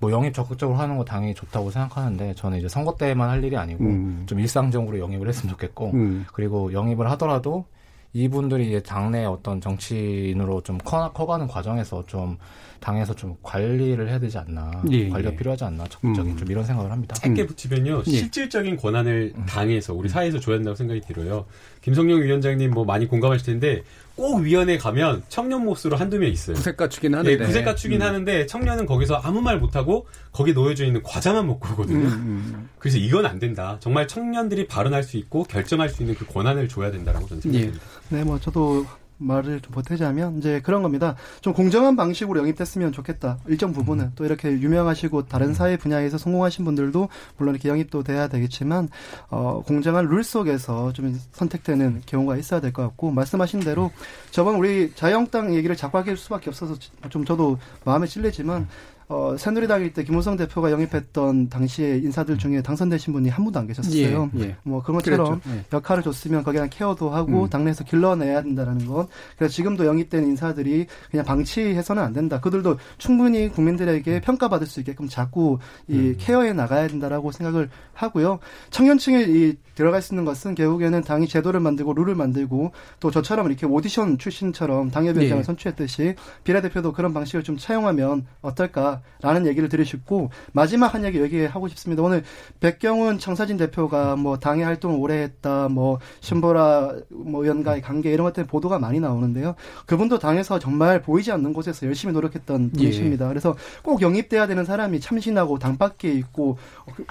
[0.00, 3.84] 뭐 영입 적극적으로 하는 거 당연히 좋다고 생각하는데 저는 이제 선거 때만 할 일이 아니고
[3.84, 4.22] 음.
[4.26, 6.26] 좀 일상적으로 영입을 했으면 좋겠고 음.
[6.32, 7.66] 그리고 영입을 하더라도
[8.12, 12.38] 이분들이 이제 당내 어떤 정치인으로 좀 커, 커가는 과정에서 좀
[12.80, 15.36] 당에서 좀 관리를 해야 되지 않나 예, 관리가 예.
[15.36, 16.36] 필요하지 않나 적극적인 음.
[16.36, 17.14] 좀 이런 생각을 합니다.
[17.16, 17.46] 짧게 음.
[17.46, 18.10] 붙이면요 예.
[18.10, 19.44] 실질적인 권한을 음.
[19.46, 21.44] 당에서 우리 사회에서 줘야 된다고 생각이 들어요.
[21.82, 23.82] 김성용 위원장님 뭐 많이 공감하실 텐데
[24.16, 26.56] 꼭 위원회 가면 청년 몫으로 한두 명 있어요.
[26.56, 27.36] 구색 갖추긴 하는데.
[27.36, 28.06] 네, 구색 갖추긴 음.
[28.06, 32.06] 하는데 청년은 거기서 아무 말 못하고 거기 놓여져 있는 과자만 먹고 오거든요.
[32.06, 32.68] 음, 음.
[32.78, 33.78] 그래서 이건 안 된다.
[33.80, 37.82] 정말 청년들이 발언할 수 있고 결정할 수 있는 그 권한을 줘야 된다라고 저는 생각합니다.
[38.12, 38.16] 예.
[38.16, 38.86] 네, 뭐 저도
[39.20, 41.14] 말을 좀 보태자면 이제 그런 겁니다.
[41.42, 43.38] 좀 공정한 방식으로 영입됐으면 좋겠다.
[43.46, 44.12] 일정 부분은 음.
[44.16, 45.54] 또 이렇게 유명하시고 다른 음.
[45.54, 48.88] 사회 분야에서 성공하신 분들도 물론 이렇게 영입도 돼야 되겠지만
[49.28, 53.90] 어 공정한 룰 속에서 좀 선택되는 경우가 있어야 될 것 같고 말씀하신 대로
[54.30, 56.76] 저번 우리 자유한국당 얘기를 자꾸 하게 할 수밖에 없어서
[57.08, 58.68] 좀 저도 마음에 찔리지만
[59.10, 64.30] 어, 새누리당일 때 김호성 대표가 영입했던 당시에 인사들 중에 당선되신 분이 한 분도 안 계셨어요.
[64.36, 64.56] 예, 예.
[64.62, 65.64] 뭐 그런 것처럼 예.
[65.72, 67.50] 역할을 줬으면 거기에 케어도 하고 음.
[67.50, 69.08] 당내에서 길러내야 된다라는 것.
[69.36, 72.38] 그래서 지금도 영입된 인사들이 그냥 방치해서는 안 된다.
[72.40, 74.20] 그들도 충분히 국민들에게 음.
[74.22, 75.58] 평가받을 수 있게끔 자꾸
[75.88, 76.14] 이 음.
[76.16, 78.38] 케어해 나가야 된다라고 생각을 하고요.
[78.70, 83.66] 청년층에 이 들어갈 수 있는 것은 결국에는 당이 제도를 만들고 룰을 만들고 또 저처럼 이렇게
[83.66, 85.42] 오디션 출신처럼 당협위원장을 예.
[85.42, 91.68] 선출했듯이 비례대표도 그런 방식을 좀 차용하면 어떨까 라는 얘기를 드리고 싶고 마지막 한 얘기 얘기하고
[91.68, 92.02] 싶습니다.
[92.02, 92.24] 오늘
[92.60, 98.32] 백경훈 청사진 대표가 뭐 당의 활동을 오래 했다, 뭐 신보라 뭐 의원과의 관계 이런 것
[98.32, 99.54] 때문에 보도가 많이 나오는데요.
[99.86, 102.78] 그분도 당에서 정말 보이지 않는 곳에서 열심히 노력했던 예.
[102.78, 103.28] 분이십니다.
[103.28, 106.56] 그래서 꼭 영입돼야 되는 사람이 참신하고 당 밖에 있고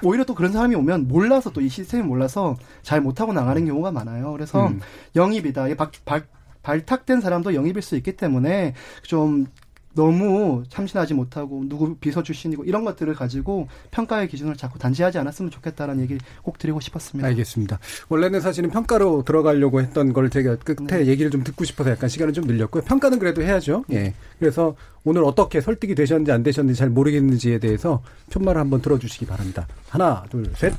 [0.03, 4.31] 오히려 또 그런 사람이 오면 몰라서 또 이 시스템이 몰라서 잘 못하고 나가는 경우가 많아요.
[4.31, 4.79] 그래서 음.
[5.15, 5.75] 영입이다.
[5.75, 6.23] 발, 발,
[6.63, 8.73] 발탁된 사람도 영입일 수 있기 때문에
[9.03, 9.47] 좀
[9.93, 16.03] 너무 참신하지 못하고 누구 비서 출신이고 이런 것들을 가지고 평가의 기준을 자꾸 단지하지 않았으면 좋겠다라는
[16.03, 17.27] 얘기 꼭 드리고 싶었습니다.
[17.27, 17.79] 알겠습니다.
[18.07, 21.07] 원래는 사실은 평가로 들어가려고 했던 걸 제가 끝에 네.
[21.07, 22.83] 얘기를 좀 듣고 싶어서 약간 시간을 좀 늘렸고요.
[22.83, 23.83] 평가는 그래도 해야죠.
[23.91, 24.13] 예.
[24.37, 29.67] 그래서 오늘 어떻게 설득이 되셨는지 안 되셨는지 잘 모르겠는지에 대해서 푯말을 한번 들어주시기 바랍니다.
[29.89, 30.73] 하나, 둘, 셋.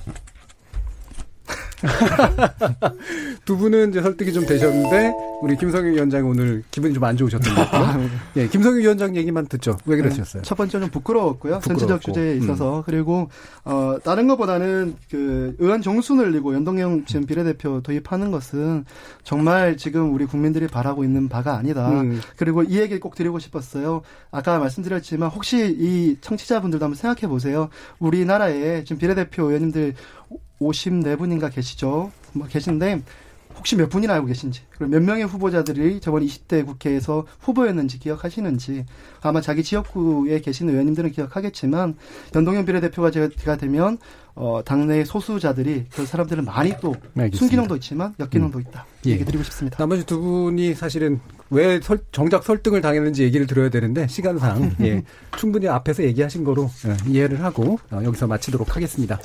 [3.44, 5.12] 두 분은 이제 설득이 좀 되셨는데
[5.42, 7.84] 우리 김성윤 위원장 오늘 기분이 좀 안 좋으셨던 것 같아요.
[7.84, 8.08] 아, 네.
[8.36, 9.78] 예, 김성윤 위원장 얘기만 듣죠.
[9.86, 10.42] 왜 그러셨어요?
[10.42, 11.60] 네, 첫 번째 는 부끄러웠고요.
[11.60, 12.42] 전체적 주제에 음.
[12.42, 12.82] 있어서 음.
[12.84, 13.28] 그리고
[13.64, 18.84] 어 다른 것보다는 그 의원 정수 늘리고 연동형 지금 비례대표 도입하는 것은
[19.24, 21.88] 정말 지금 우리 국민들이 바라고 있는 바가 아니다.
[21.88, 22.20] 음.
[22.36, 24.02] 그리고 이 얘기 꼭 드리고 싶었어요.
[24.30, 27.68] 아까 말씀드렸지만 혹시 이 청취자분들도 한번 생각해 보세요.
[27.98, 29.94] 우리나라에 지금 비례대표 의원님들
[30.60, 32.12] 54분인가 계시죠.
[32.32, 33.02] 뭐 계신데
[33.56, 38.86] 혹시 몇 분이나 알고 계신지 그리고 몇 명의 후보자들이 저번 20대 국회에서 후보였는지 기억하시는지
[39.20, 41.96] 아마 자기 지역구에 계신 의원님들은 기억하겠지만
[42.34, 43.98] 연동형 비례대표가 제가 되면
[44.34, 47.36] 어, 당내 소수자들이 그 사람들은 많이 또 알겠습니다.
[47.36, 48.62] 순기능도 있지만 역기능도 음.
[48.62, 48.86] 있다.
[49.06, 49.10] 예.
[49.10, 49.76] 얘기 드리고 싶습니다.
[49.76, 55.02] 나머지 두 분이 사실은 왜 설, 정작 설득을 당했는지 얘기를 들어야 되는데 시간상 예,
[55.36, 59.18] 충분히 앞에서 얘기하신 거로 예, 이해를 하고 어, 여기서 마치도록 하겠습니다.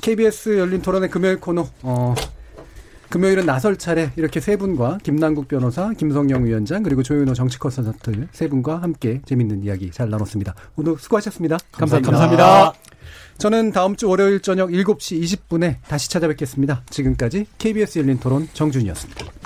[0.00, 2.14] KBS 열린 토론의 금요일 코너 어,
[3.08, 8.48] 금요일은 나설 차례 이렇게 세 분과 김남국 변호사, 김성영 위원장 그리고 조윤호 정치 컨설턴트 세
[8.48, 10.54] 분과 함께 재밌는 이야기 잘 나눴습니다.
[10.76, 11.58] 오늘 수고하셨습니다.
[11.72, 12.10] 감사합니다.
[12.10, 12.72] 감사합니다.
[13.38, 16.82] 저는 다음 주 월요일 저녁 7시 20분에 다시 찾아뵙겠습니다.
[16.90, 19.45] 지금까지 KBS 열린 토론 정준이었습니다.